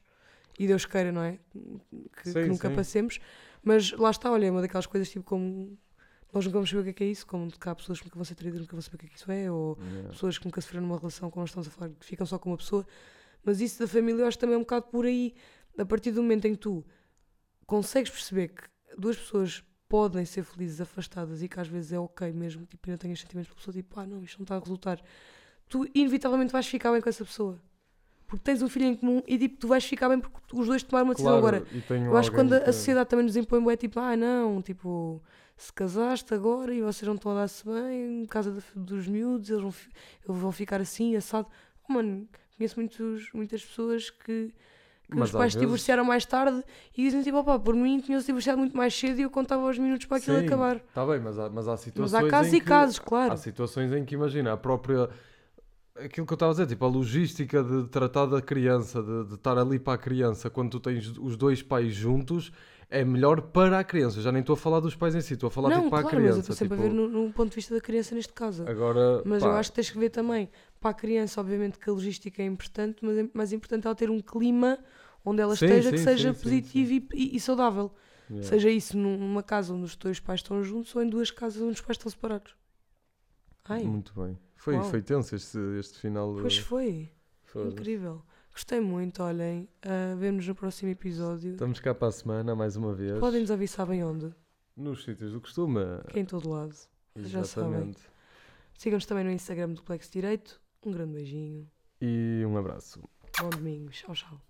[0.58, 1.38] e Deus queira, não é?
[1.52, 2.76] Que, que Sim, nunca sim.
[2.76, 3.20] passemos,
[3.62, 5.78] mas lá está, olha, é uma daquelas coisas tipo como
[6.34, 8.16] nós nunca vamos saber o que é que é isso, como há pessoas que nunca
[8.16, 10.10] vão ser traídas, nunca vão saber o que é que isso é, ou Yeah.
[10.10, 12.50] pessoas que nunca sofreram numa relação, como nós estamos a falar, que ficam só com
[12.52, 12.86] uma pessoa.
[13.44, 15.34] Mas isso da família eu acho também é um bocado por aí.
[15.78, 16.86] A partir do momento em que tu
[17.66, 18.64] consegues perceber que
[18.98, 22.98] duas pessoas podem ser felizes afastadas e que às vezes é ok mesmo, tipo, ainda
[22.98, 25.02] tenhas sentimentos pela pessoa, tipo, ah não, isto não está a resultar,
[25.68, 27.60] tu inevitavelmente vais ficar bem com essa pessoa.
[28.28, 30.84] Porque tens um filho em comum e tipo, tu vais ficar bem porque os dois
[30.84, 31.82] tomaram uma decisão Claro, agora.
[31.88, 34.16] tenho Eu acho que quando a, que- a sociedade também nos impõe, é tipo, ah
[34.16, 35.24] não, tipo,
[35.58, 39.62] se casaste agora e vocês não estão a dar-se bem, em casa dos miúdos, eles
[39.64, 39.74] vão,
[40.28, 41.48] eles vão ficar assim, assado.
[41.90, 42.28] Oh, mano,
[42.60, 44.54] conheço muitos, muitas pessoas que,
[45.10, 46.64] que Mas os pais se vezes- divorciaram mais tarde
[46.96, 49.78] e dizem tipo, opá, por mim tinham-se divorciado muito mais cedo e eu contava os
[49.80, 50.76] minutos para aquilo Sim, acabar.
[50.76, 52.12] Está bem, mas há, mas há situações.
[52.22, 53.34] Mas há casos e que- casos, claro.
[53.34, 55.10] Há situações em que, imagina, a própria.
[55.96, 59.34] Aquilo que eu estava a dizer, tipo, a logística de tratar da criança, de, de
[59.36, 62.52] estar ali para a criança, quando tu tens os dois pais juntos,
[62.90, 64.22] é melhor para a criança.
[64.22, 66.02] Já nem estou a falar dos pais em si, estou a falar não, tipo, para
[66.02, 66.54] claro, a mas eu criança.
[66.54, 68.68] estou sempre tipo, a ver no, no ponto de vista da criança neste caso.
[68.68, 71.90] Agora, Mas pá, eu acho que tens que ver também, para a criança, obviamente que
[71.90, 74.80] a logística é importante, mas é mais importante ela ter um clima
[75.24, 77.92] onde ela Sim, esteja que sim, seja sim, positivo e- E, saudável.
[78.30, 78.48] yeah.
[78.48, 81.62] Seja isso num- numa casa onde os teus pais estão juntos ou em duas casas
[81.62, 82.56] onde os pais estão separados.
[83.66, 84.38] Ai, Muito bem.
[84.56, 84.84] Foi, Uau.
[84.84, 86.36] foi tenso este, este final.
[86.42, 87.12] pois eh, foi.
[87.44, 87.72] foda-se.
[87.74, 88.24] Incrível.
[88.60, 89.70] Gostei muito, olhem.
[89.86, 91.54] Uh, Vemo-nos no próximo episódio.
[91.54, 93.18] Estamos cá para a semana, mais uma vez.
[93.18, 94.36] Podem nos ouvir, sabem onde?
[94.76, 95.80] Nos sítios do costume.
[96.10, 96.76] Que é em todo lado.
[97.16, 97.70] já sabem.
[97.70, 98.02] Exatamente.
[98.78, 100.60] Sigam-nos também no Instagram do Plex Direito.
[100.86, 101.72] Um grande beijinho.
[102.02, 103.02] E um abraço.
[103.40, 103.92] Bom domingo.
[103.92, 104.42] Tchau, tchau.